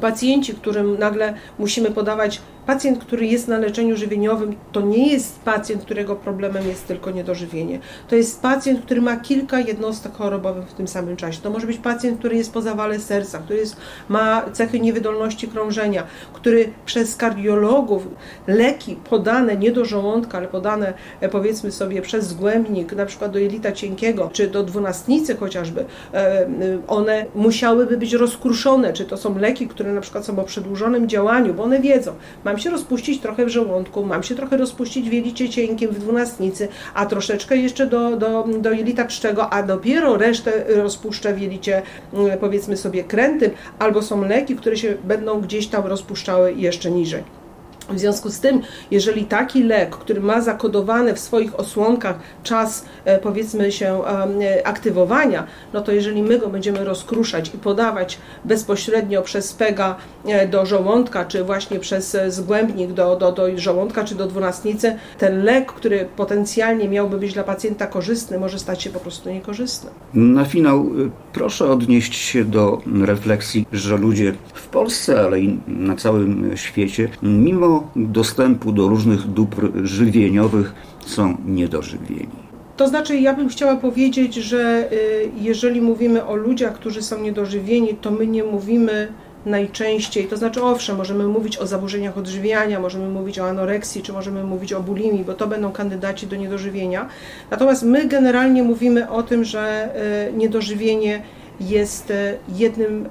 pacjenci, 0.00 0.54
którym 0.54 0.98
nagle 0.98 1.34
musimy 1.58 1.90
podawać 1.90 2.40
Pacjent, 2.66 2.98
który 2.98 3.26
jest 3.26 3.48
na 3.48 3.58
leczeniu 3.58 3.96
żywieniowym, 3.96 4.56
to 4.72 4.80
nie 4.80 5.12
jest 5.12 5.40
pacjent, 5.40 5.82
którego 5.82 6.16
problemem 6.16 6.68
jest 6.68 6.86
tylko 6.86 7.10
niedożywienie. 7.10 7.78
To 8.08 8.16
jest 8.16 8.42
pacjent, 8.42 8.84
który 8.84 9.02
ma 9.02 9.16
kilka 9.16 9.60
jednostek 9.60 10.12
chorobowych 10.12 10.68
w 10.68 10.74
tym 10.74 10.88
samym 10.88 11.16
czasie. 11.16 11.40
To 11.42 11.50
może 11.50 11.66
być 11.66 11.78
pacjent, 11.78 12.18
który 12.18 12.36
jest 12.36 12.52
po 12.52 12.62
zawale 12.62 13.00
serca, 13.00 13.38
który 13.38 13.58
jest, 13.58 13.76
ma 14.08 14.42
cechy 14.52 14.80
niewydolności 14.80 15.48
krążenia, 15.48 16.06
który 16.32 16.72
przez 16.86 17.16
kardiologów 17.16 18.08
leki 18.46 18.96
podane 19.10 19.56
nie 19.56 19.72
do 19.72 19.84
żołądka, 19.84 20.38
ale 20.38 20.48
podane 20.48 20.94
e, 21.20 21.28
powiedzmy 21.28 21.72
sobie 21.72 22.02
przez 22.02 22.26
zgłębnik, 22.26 22.92
na 22.92 23.06
przykład 23.06 23.32
do 23.32 23.38
jelita 23.38 23.72
cienkiego, 23.72 24.30
czy 24.32 24.46
do 24.48 24.62
dwunastnicy 24.62 25.36
chociażby, 25.36 25.84
e, 26.14 26.46
one 26.88 27.26
musiałyby 27.34 27.96
być 27.96 28.12
rozkruszone, 28.12 28.92
czy 28.92 29.04
to 29.04 29.16
są 29.16 29.38
leki, 29.38 29.68
które 29.68 29.92
na 29.92 30.00
przykład 30.00 30.24
są 30.24 30.38
o 30.38 30.44
przedłużonym 30.44 31.08
działaniu, 31.08 31.54
bo 31.54 31.62
one 31.62 31.80
wiedzą, 31.80 32.12
mam 32.44 32.55
mam 32.56 32.62
się 32.62 32.70
rozpuścić 32.70 33.20
trochę 33.20 33.46
w 33.46 33.48
żołądku, 33.48 34.04
mam 34.04 34.22
się 34.22 34.34
trochę 34.34 34.56
rozpuścić 34.56 35.10
w 35.10 35.12
jelicie 35.12 35.48
cienkim, 35.48 35.90
w 35.90 35.98
dwunastnicy, 35.98 36.68
a 36.94 37.06
troszeczkę 37.06 37.56
jeszcze 37.56 37.86
do, 37.86 38.16
do, 38.16 38.44
do 38.58 38.72
jelita 38.72 39.04
czczego, 39.04 39.52
a 39.52 39.62
dopiero 39.62 40.16
resztę 40.16 40.64
rozpuszczę 40.68 41.34
w 41.34 41.40
jelicie 41.40 41.82
mm, 42.12 42.38
powiedzmy 42.38 42.76
sobie 42.76 43.04
krętym, 43.04 43.50
albo 43.78 44.02
są 44.02 44.24
leki, 44.24 44.56
które 44.56 44.76
się 44.76 44.94
będą 45.04 45.40
gdzieś 45.40 45.66
tam 45.66 45.86
rozpuszczały 45.86 46.52
jeszcze 46.52 46.90
niżej. 46.90 47.45
W 47.90 47.98
związku 47.98 48.30
z 48.30 48.40
tym, 48.40 48.60
jeżeli 48.90 49.24
taki 49.24 49.62
lek, 49.62 49.96
który 49.96 50.20
ma 50.20 50.40
zakodowany 50.40 51.14
w 51.14 51.18
swoich 51.18 51.60
osłonkach 51.60 52.18
czas, 52.42 52.84
e, 53.04 53.18
powiedzmy 53.18 53.72
się, 53.72 54.00
e, 54.04 54.66
aktywowania, 54.66 55.46
no 55.72 55.80
to 55.80 55.92
jeżeli 55.92 56.22
my 56.22 56.38
go 56.38 56.48
będziemy 56.48 56.84
rozkruszać 56.84 57.54
i 57.54 57.58
podawać 57.58 58.18
bezpośrednio 58.44 59.22
przez 59.22 59.52
pega 59.52 59.96
e, 60.26 60.48
do 60.48 60.66
żołądka, 60.66 61.24
czy 61.24 61.44
właśnie 61.44 61.80
przez 61.80 62.16
zgłębnik 62.28 62.92
do, 62.92 63.16
do, 63.16 63.32
do 63.32 63.58
żołądka, 63.58 64.04
czy 64.04 64.14
do 64.14 64.26
dwunastnicy, 64.26 64.96
ten 65.18 65.44
lek, 65.44 65.72
który 65.72 66.08
potencjalnie 66.16 66.88
miałby 66.88 67.18
być 67.18 67.34
dla 67.34 67.44
pacjenta 67.44 67.86
korzystny, 67.86 68.38
może 68.38 68.58
stać 68.58 68.82
się 68.82 68.90
po 68.90 69.00
prostu 69.00 69.30
niekorzystny. 69.30 69.90
Na 70.14 70.44
finał 70.44 70.86
proszę 71.32 71.70
odnieść 71.70 72.14
się 72.14 72.44
do 72.44 72.80
refleksji, 73.02 73.66
że 73.72 73.96
ludzie 73.96 74.34
w 74.54 74.66
Polsce, 74.66 75.20
ale 75.20 75.40
i 75.40 75.58
na 75.66 75.96
całym 75.96 76.56
świecie, 76.56 77.08
mimo 77.22 77.75
dostępu 77.96 78.72
do 78.72 78.88
różnych 78.88 79.26
dóbr 79.26 79.70
żywieniowych 79.82 80.74
są 81.06 81.36
niedożywieni. 81.46 82.46
To 82.76 82.88
znaczy, 82.88 83.16
ja 83.16 83.34
bym 83.34 83.48
chciała 83.48 83.76
powiedzieć, 83.76 84.34
że 84.34 84.88
y, 84.92 85.30
jeżeli 85.40 85.80
mówimy 85.80 86.26
o 86.26 86.36
ludziach, 86.36 86.74
którzy 86.74 87.02
są 87.02 87.20
niedożywieni, 87.20 87.94
to 87.94 88.10
my 88.10 88.26
nie 88.26 88.44
mówimy 88.44 89.08
najczęściej, 89.46 90.26
to 90.26 90.36
znaczy 90.36 90.62
owszem, 90.62 90.96
możemy 90.96 91.26
mówić 91.26 91.58
o 91.58 91.66
zaburzeniach 91.66 92.18
odżywiania, 92.18 92.80
możemy 92.80 93.08
mówić 93.08 93.38
o 93.38 93.48
anoreksji, 93.48 94.02
czy 94.02 94.12
możemy 94.12 94.44
mówić 94.44 94.72
o 94.72 94.80
bulimii, 94.80 95.24
bo 95.24 95.34
to 95.34 95.46
będą 95.46 95.72
kandydaci 95.72 96.26
do 96.26 96.36
niedożywienia. 96.36 97.08
Natomiast 97.50 97.82
my 97.82 98.08
generalnie 98.08 98.62
mówimy 98.62 99.10
o 99.10 99.22
tym, 99.22 99.44
że 99.44 99.88
y, 100.28 100.32
niedożywienie 100.32 101.22
jest 101.60 102.10
y, 102.10 102.14
jednym 102.48 103.08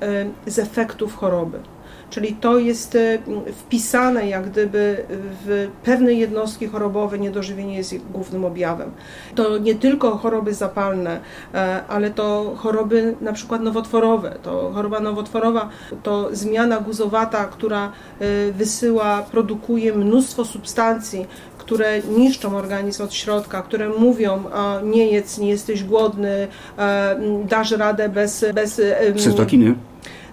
z 0.47 0.59
efektów 0.59 1.15
choroby. 1.15 1.59
Czyli 2.15 2.33
to 2.33 2.57
jest 2.57 2.95
e, 2.95 3.19
wpisane 3.51 4.29
jak 4.29 4.49
gdyby 4.49 5.05
w 5.45 5.67
pewne 5.83 6.13
jednostki 6.13 6.67
chorobowe, 6.67 7.19
niedożywienie 7.19 7.77
jest 7.77 7.95
głównym 8.11 8.45
objawem. 8.45 8.91
To 9.35 9.57
nie 9.57 9.75
tylko 9.75 10.17
choroby 10.17 10.53
zapalne, 10.53 11.19
e, 11.53 11.83
ale 11.87 12.09
to 12.09 12.53
choroby 12.57 13.15
na 13.21 13.33
przykład 13.33 13.61
nowotworowe. 13.61 14.35
To 14.43 14.71
choroba 14.73 14.99
nowotworowa 14.99 15.69
to 16.03 16.29
zmiana 16.31 16.79
guzowata, 16.79 17.45
która 17.45 17.91
e, 18.19 18.51
wysyła, 18.51 19.21
produkuje 19.31 19.93
mnóstwo 19.93 20.45
substancji, 20.45 21.25
które 21.57 21.99
niszczą 22.01 22.57
organizm 22.57 23.03
od 23.03 23.13
środka, 23.13 23.61
które 23.61 23.89
mówią, 23.89 24.43
nie 24.83 25.07
jedz, 25.07 25.37
nie 25.37 25.49
jesteś 25.49 25.83
głodny, 25.83 26.47
dasz 27.45 27.71
radę 27.71 28.09
bez... 28.09 28.45
bez 28.53 28.81
Cytokiny. 29.17 29.75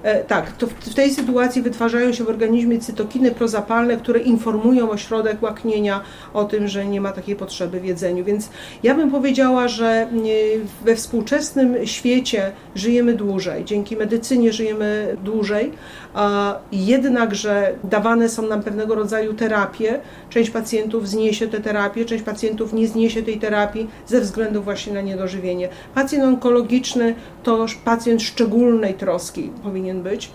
E, 0.03 0.25
tak, 0.25 0.53
to 0.53 0.67
w 0.67 0.95
tej 0.95 1.11
sytuacji 1.11 1.63
wytwarzają 1.63 2.13
się 2.13 2.25
w 2.25 2.29
organizmie 2.29 2.79
cytokiny 2.79 3.31
prozapalne, 3.31 3.97
które 3.97 4.21
informują 4.21 4.91
ośrodek 4.91 5.43
łaknienia 5.43 6.01
o 6.35 6.45
tym, 6.45 6.69
że 6.69 6.87
nie 6.87 7.01
ma 7.01 7.13
takiej 7.13 7.37
potrzeby 7.37 7.81
w 7.81 7.85
jedzeniu. 7.85 8.25
Więc 8.25 8.49
ja 8.83 8.95
bym 8.95 9.11
powiedziała, 9.11 9.69
że 9.69 9.87
e, 9.87 10.07
we 10.85 10.97
współczesnym 10.97 11.87
świecie 11.87 12.53
żyjemy 12.75 13.15
dłużej. 13.15 13.65
Dzięki 13.65 13.97
medycynie 13.97 14.53
żyjemy 14.53 15.17
dłużej, 15.25 15.73
jednakże 16.73 17.75
dawane 17.85 18.29
są 18.29 18.47
nam 18.47 18.63
pewnego 18.63 18.95
rodzaju 18.95 19.35
terapie. 19.35 20.01
Część 20.31 20.51
pacjentów 20.51 21.09
zniesie 21.09 21.49
tę 21.49 21.61
terapię, 21.61 22.05
część 22.05 22.25
pacjentów 22.25 22.73
nie 22.73 22.89
zniesie 22.89 23.23
tej 23.23 23.39
terapii 23.39 23.89
ze 24.07 24.21
względu 24.21 24.63
właśnie 24.63 24.93
na 24.93 25.01
niedożywienie. 25.01 25.69
Pacjent 25.95 26.25
onkologiczny 26.25 27.15
to 27.43 27.67
pacjent 27.85 28.23
szczególnej 28.23 28.95
troski 28.95 29.51
powinien 29.63 29.92
ամեն 29.93 30.05
մեջ 30.07 30.29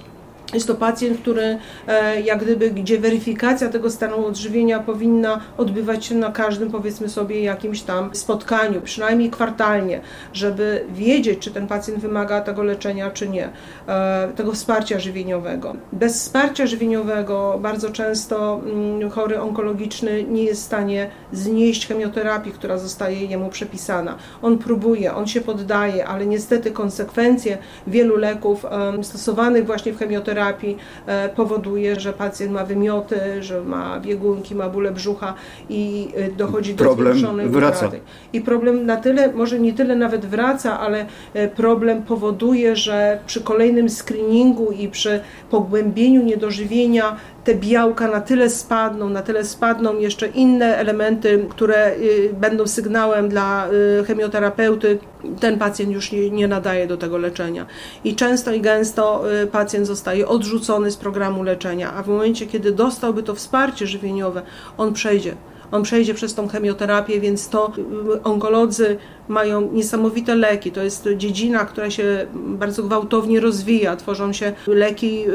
Jest 0.54 0.68
to 0.68 0.76
pacjent, 0.76 1.20
który 1.22 1.58
e, 1.88 2.22
jak 2.22 2.44
gdyby, 2.44 2.72
gdzie 2.72 3.00
weryfikacja 3.00 3.70
tego 3.70 3.90
stanu 3.90 4.26
odżywienia 4.26 4.80
powinna 4.80 5.42
odbywać 5.58 6.06
się 6.06 6.16
na 6.16 6.32
każdym, 6.32 6.72
powiedzmy 6.72 7.10
sobie, 7.10 7.44
jakimś 7.44 7.82
tam 7.82 8.16
spotkaniu, 8.16 8.82
przynajmniej 8.82 9.30
kwartalnie, 9.30 10.02
żeby 10.34 10.86
wiedzieć, 10.90 11.40
czy 11.40 11.52
ten 11.52 11.68
pacjent 11.68 12.00
wymaga 12.00 12.42
tego 12.42 12.64
leczenia, 12.64 13.12
czy 13.12 13.30
nie, 13.30 13.50
e, 13.88 14.28
tego 14.36 14.52
wsparcia 14.52 15.00
żywieniowego. 15.00 15.76
Bez 15.94 16.22
wsparcia 16.22 16.68
żywieniowego 16.68 17.60
bardzo 17.62 17.90
często 17.90 18.62
mm, 18.66 19.10
chory 19.10 19.42
onkologiczny 19.42 20.24
nie 20.24 20.44
jest 20.44 20.62
w 20.62 20.66
stanie 20.66 21.10
znieść 21.32 21.88
chemioterapii, 21.88 22.52
która 22.52 22.78
zostaje 22.78 23.26
jemu 23.26 23.50
przepisana. 23.50 24.16
On 24.42 24.58
próbuje, 24.58 25.16
on 25.16 25.28
się 25.28 25.42
poddaje, 25.42 26.08
ale 26.08 26.26
niestety 26.26 26.72
konsekwencje 26.72 27.58
wielu 27.88 28.16
leków 28.16 28.66
stosowanych 29.02 29.66
właśnie 29.66 29.94
w 29.94 30.00
chemioterapii 30.00 30.37
terapii 30.38 30.78
e, 31.06 31.30
powoduje, 31.30 32.00
że 32.00 32.14
pacjent 32.14 32.52
ma 32.52 32.64
wymioty, 32.64 33.44
że 33.44 33.64
ma 33.64 34.00
biegunki, 34.00 34.56
ma 34.56 34.70
bóle 34.70 34.92
brzucha 34.92 35.34
i 35.70 36.10
e, 36.16 36.32
dochodzi 36.32 36.76
do 36.76 36.84
problem 36.84 37.14
zwiększonej 37.14 37.50
wraca. 37.50 37.92
I 38.34 38.42
problem 38.42 38.86
na 38.86 38.98
tyle, 38.98 39.34
może 39.34 39.60
nie 39.60 39.74
tyle 39.74 39.96
nawet 39.96 40.26
wraca, 40.26 40.80
ale 40.80 41.06
e, 41.34 41.48
problem 41.48 42.04
powoduje, 42.04 42.76
że 42.76 43.20
przy 43.28 43.42
kolejnym 43.42 43.90
screeningu 43.90 44.72
i 44.72 44.88
przy 44.88 45.20
pogłębieniu 45.50 46.24
niedożywienia 46.24 47.16
te 47.48 47.56
białka 47.56 48.08
na 48.08 48.22
tyle 48.22 48.50
spadną, 48.50 49.10
na 49.10 49.22
tyle 49.22 49.46
spadną 49.46 49.98
jeszcze 49.98 50.28
inne 50.28 50.78
elementy, 50.78 51.46
które 51.50 51.96
y, 51.96 52.34
będą 52.34 52.68
sygnałem 52.68 53.30
dla 53.30 53.68
y, 54.02 54.04
chemioterapeuty, 54.04 55.00
ten 55.40 55.58
pacjent 55.60 55.92
już 55.92 56.12
nie, 56.12 56.48
nadaje 56.48 56.88
do 56.88 56.98
tego 56.98 57.18
leczenia. 57.18 57.66
I 58.04 58.16
często 58.16 58.52
i 58.52 58.62
gęsto 58.62 59.24
y, 59.44 59.48
pacjent 59.48 59.88
zostaje 59.88 60.28
odrzucony 60.28 60.92
z 60.92 60.98
programu 60.98 61.44
leczenia, 61.44 61.94
a 61.94 62.04
w 62.04 62.08
momencie, 62.08 62.48
kiedy 62.48 62.72
dostałby 62.72 63.24
to 63.24 63.36
wsparcie 63.36 63.88
żywieniowe, 63.88 64.42
on 64.78 64.94
przejdzie 64.94 65.36
on 65.72 65.84
przejdzie 65.84 66.14
przez 66.14 66.34
tą 66.34 66.48
chemioterapię, 66.48 67.20
więc 67.20 67.50
to 67.50 67.72
y, 68.16 68.24
onkolodzy 68.24 68.98
mają 69.28 69.72
niesamowite 69.72 70.36
leki. 70.36 70.72
To 70.72 70.84
jest 70.84 71.10
dziedzina, 71.18 71.66
która 71.66 71.92
się 71.92 72.28
bardzo 72.34 72.84
gwałtownie 72.84 73.40
rozwija. 73.40 73.96
Tworzą 73.96 74.34
się 74.34 74.54
leki 74.68 75.26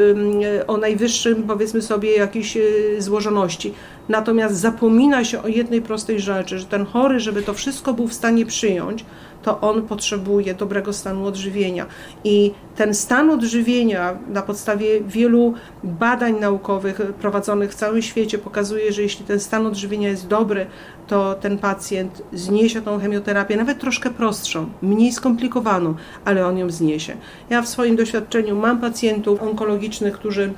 o 0.66 0.76
najwyższym, 0.76 1.42
powiedzmy 1.42 1.82
sobie, 1.82 2.16
jakiejś 2.16 2.56
y, 2.56 2.96
złożoności. 2.98 3.74
Natomiast 4.08 4.56
zapomina 4.56 5.24
się 5.24 5.42
o 5.42 5.48
jednej 5.48 5.82
prostej 5.82 6.20
rzeczy, 6.20 6.58
że 6.58 6.66
ten 6.66 6.86
chory, 6.86 7.20
żeby 7.20 7.42
to 7.42 7.54
wszystko 7.54 7.94
był 7.94 8.08
w 8.08 8.14
stanie 8.14 8.46
przyjąć, 8.46 9.04
to 9.42 9.60
on 9.60 9.82
potrzebuje 9.82 10.54
dobrego 10.54 10.92
stanu 10.92 11.26
odżywienia. 11.26 11.86
I 12.24 12.52
ten 12.76 12.94
stan 12.94 13.30
odżywienia 13.30 14.18
na 14.28 14.42
podstawie 14.42 15.00
wielu 15.00 15.54
badań 15.84 16.40
naukowych 16.40 17.00
prowadzonych 17.20 17.70
w 17.70 17.74
całym 17.74 18.02
świecie 18.02 18.38
pokazuje, 18.38 18.92
że 18.92 19.02
jeśli 19.02 19.24
ten 19.24 19.40
stan 19.40 19.66
odżywienia 19.66 20.08
jest 20.08 20.26
dobry, 20.26 20.66
to 21.06 21.34
ten 21.34 21.58
pacjent 21.58 22.22
zniesie 22.32 22.82
tą 22.82 22.98
chemioterapię, 22.98 23.56
nawet 23.56 23.78
troszkę 23.78 24.10
prostszą, 24.10 24.66
mniej 24.82 25.12
skomplikowaną, 25.12 25.94
ale 26.24 26.46
on 26.46 26.58
ją 26.58 26.70
zniesie. 26.70 27.16
Ja 27.50 27.62
w 27.62 27.68
swoim 27.68 27.96
doświadczeniu 27.96 28.56
mam 28.56 28.80
pacjentów 28.80 29.42
onkologicznych, 29.42 30.14
którzy 30.14 30.52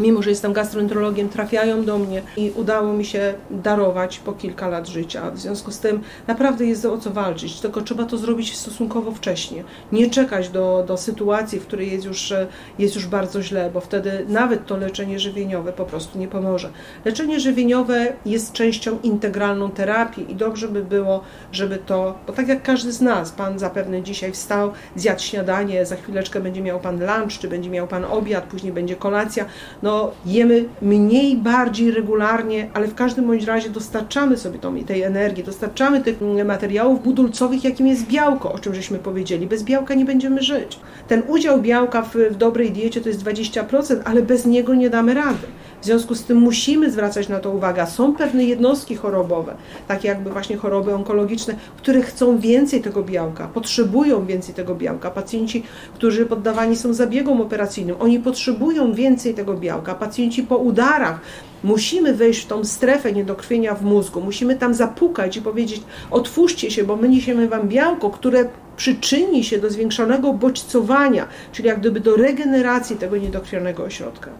mimo 0.00 0.22
że 0.22 0.30
jestem 0.30 0.52
gastroenterologiem, 0.52 1.28
trafiają 1.28 1.84
do 1.84 1.98
mnie 1.98 2.22
i 2.36 2.52
udało 2.56 2.92
mi 2.92 3.04
się 3.04 3.34
darować 3.50 4.18
po 4.18 4.32
kilka 4.32 4.68
lat 4.68 4.88
życia. 4.88 5.30
W 5.30 5.38
związku 5.38 5.70
z 5.70 5.78
tym 5.78 6.00
naprawdę 6.26 6.66
jest 6.66 6.84
o 6.84 6.98
co 6.98 7.10
walczyć, 7.10 7.60
tylko 7.60 7.82
trzeba 7.82 8.04
to 8.04 8.16
zrobić 8.16 8.56
stosunkowo 8.56 9.12
wcześnie. 9.12 9.64
Nie 9.92 10.10
czekać 10.10 10.48
do, 10.48 10.84
do 10.86 10.96
sytuacji, 10.96 11.60
w 11.60 11.66
której 11.66 11.92
jest 11.92 12.04
już, 12.04 12.34
jest 12.78 12.94
już 12.94 13.06
bardzo 13.06 13.42
źle, 13.42 13.70
bo 13.74 13.80
wtedy 13.80 14.24
nawet 14.28 14.66
to 14.66 14.76
leczenie 14.76 15.18
żywieniowe 15.18 15.72
po 15.72 15.84
prostu 15.84 16.18
nie 16.18 16.28
pomoże. 16.28 16.70
Leczenie 17.04 17.40
żywieniowe 17.40 18.12
jest 18.26 18.52
częścią 18.52 18.98
integralną 19.02 19.70
terapii 19.70 20.32
i 20.32 20.34
dobrze 20.34 20.68
by 20.68 20.82
było, 20.82 21.20
żeby 21.52 21.78
to, 21.78 22.18
bo 22.26 22.32
tak 22.32 22.48
jak 22.48 22.62
każdy 22.62 22.92
z 22.92 23.00
nas, 23.00 23.32
Pan 23.32 23.58
zapewne 23.58 24.02
dzisiaj 24.02 24.32
wstał, 24.32 24.72
zjadł 24.96 25.20
śniadanie, 25.20 25.86
za 25.86 25.96
chwileczkę 25.96 26.40
będzie 26.40 26.62
miał 26.62 26.80
Pan 26.80 27.00
lunch, 27.00 27.38
czy 27.40 27.48
będzie 27.48 27.70
miał 27.70 27.86
Pan 27.86 28.04
obiad, 28.04 28.44
później 28.44 28.72
będzie 28.72 28.96
kolacja, 28.96 29.44
no 29.82 29.87
no, 29.88 30.10
jemy 30.26 30.64
mniej, 30.82 31.36
bardziej 31.36 31.90
regularnie, 31.90 32.70
ale 32.74 32.86
w 32.86 32.94
każdym 32.94 33.26
bądź 33.26 33.44
razie 33.44 33.70
dostarczamy 33.70 34.36
sobie 34.36 34.58
tą, 34.58 34.84
tej 34.84 35.02
energii, 35.02 35.44
dostarczamy 35.44 36.00
tych 36.00 36.18
materiałów 36.44 37.02
budulcowych, 37.02 37.64
jakim 37.64 37.86
jest 37.86 38.06
białko, 38.06 38.52
o 38.52 38.58
czym 38.58 38.74
żeśmy 38.74 38.98
powiedzieli. 38.98 39.46
Bez 39.46 39.62
białka 39.62 39.94
nie 39.94 40.04
będziemy 40.04 40.42
żyć. 40.42 40.80
Ten 41.08 41.22
udział 41.28 41.60
białka 41.62 42.02
w, 42.02 42.14
w 42.14 42.36
dobrej 42.36 42.70
diecie 42.70 43.00
to 43.00 43.08
jest 43.08 43.24
20%, 43.24 44.00
ale 44.04 44.22
bez 44.22 44.46
niego 44.46 44.74
nie 44.74 44.90
damy 44.90 45.14
rady. 45.14 45.46
W 45.80 45.84
związku 45.84 46.14
z 46.14 46.24
tym 46.24 46.38
musimy 46.38 46.90
zwracać 46.90 47.28
na 47.28 47.40
to 47.40 47.50
uwagę. 47.50 47.86
Są 47.86 48.14
pewne 48.14 48.44
jednostki 48.44 48.96
chorobowe, 48.96 49.54
takie 49.88 50.08
jakby 50.08 50.30
właśnie 50.30 50.56
choroby 50.56 50.94
onkologiczne, 50.94 51.54
które 51.76 52.02
chcą 52.02 52.38
więcej 52.38 52.82
tego 52.82 53.02
białka, 53.02 53.48
potrzebują 53.48 54.26
więcej 54.26 54.54
tego 54.54 54.74
białka. 54.74 55.10
Pacjenci, 55.10 55.62
którzy 55.94 56.26
poddawani 56.26 56.76
są 56.76 56.94
zabiegom 56.94 57.40
operacyjnym, 57.40 57.96
oni 58.00 58.20
potrzebują 58.20 58.92
więcej 58.92 59.34
tego 59.34 59.54
białka. 59.54 59.94
Pacjenci 59.94 60.42
po 60.42 60.56
udarach, 60.56 61.20
Musimy 61.64 62.14
wejść 62.14 62.40
w 62.44 62.46
tą 62.46 62.64
strefę 62.64 63.12
niedokrwienia 63.12 63.74
w 63.74 63.82
mózgu, 63.82 64.20
musimy 64.20 64.56
tam 64.56 64.74
zapukać 64.74 65.36
i 65.36 65.42
powiedzieć: 65.42 65.82
otwórzcie 66.10 66.70
się, 66.70 66.84
bo 66.84 66.96
my 66.96 67.08
niesiemy 67.08 67.48
wam 67.48 67.68
białko, 67.68 68.10
które 68.10 68.48
przyczyni 68.76 69.44
się 69.44 69.58
do 69.58 69.70
zwiększonego 69.70 70.32
bodźcowania, 70.32 71.28
czyli 71.52 71.68
jak 71.68 71.80
gdyby 71.80 72.00
do 72.00 72.16
regeneracji 72.16 72.96
tego 72.96 73.16
niedokrwionego 73.16 73.84
ośrodka 73.84 74.30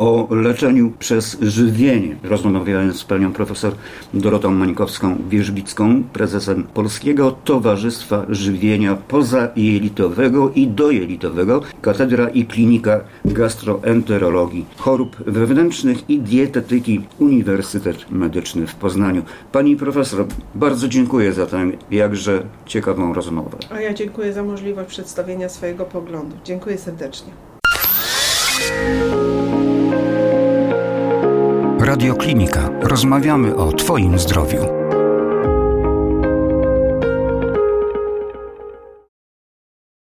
o 0.00 0.28
leczeniu 0.30 0.92
przez 0.98 1.40
żywienie. 1.40 2.16
Rozmawiałem 2.22 2.92
z 2.92 3.04
panią 3.04 3.32
profesor 3.32 3.72
Dorotą 4.14 4.50
Mańkowską-Wierzbicką, 4.50 6.02
prezesem 6.12 6.62
Polskiego 6.74 7.36
Towarzystwa 7.44 8.26
Żywienia 8.28 8.94
Pozajelitowego 8.94 10.50
i 10.54 10.68
Dojelitowego, 10.68 11.62
Katedra 11.82 12.28
i 12.28 12.44
Klinika 12.44 13.00
Gastroenterologii, 13.24 14.66
Chorób 14.76 15.16
Wewnętrznych 15.26 16.10
i 16.10 16.20
Dietetyki 16.20 17.00
Uniwersytet 17.18 18.10
Medyczny 18.10 18.66
w 18.66 18.74
Poznaniu. 18.74 19.22
Pani 19.52 19.76
profesor, 19.76 20.26
bardzo 20.54 20.88
dziękuję 20.88 21.32
za 21.32 21.46
tę 21.46 21.70
jakże 21.90 22.42
ciekawą 22.66 23.14
rozmowę. 23.14 23.58
A 23.70 23.80
ja 23.80 23.94
dziękuję 23.94 24.32
za 24.32 24.42
możliwość 24.42 24.88
przedstawienia 24.88 25.48
swojego 25.48 25.84
poglądu. 25.84 26.36
Dziękuję 26.44 26.78
serdecznie. 26.78 27.32
Radioklinika. 31.90 32.70
Rozmawiamy 32.82 33.56
o 33.56 33.72
Twoim 33.72 34.18
zdrowiu. 34.18 34.79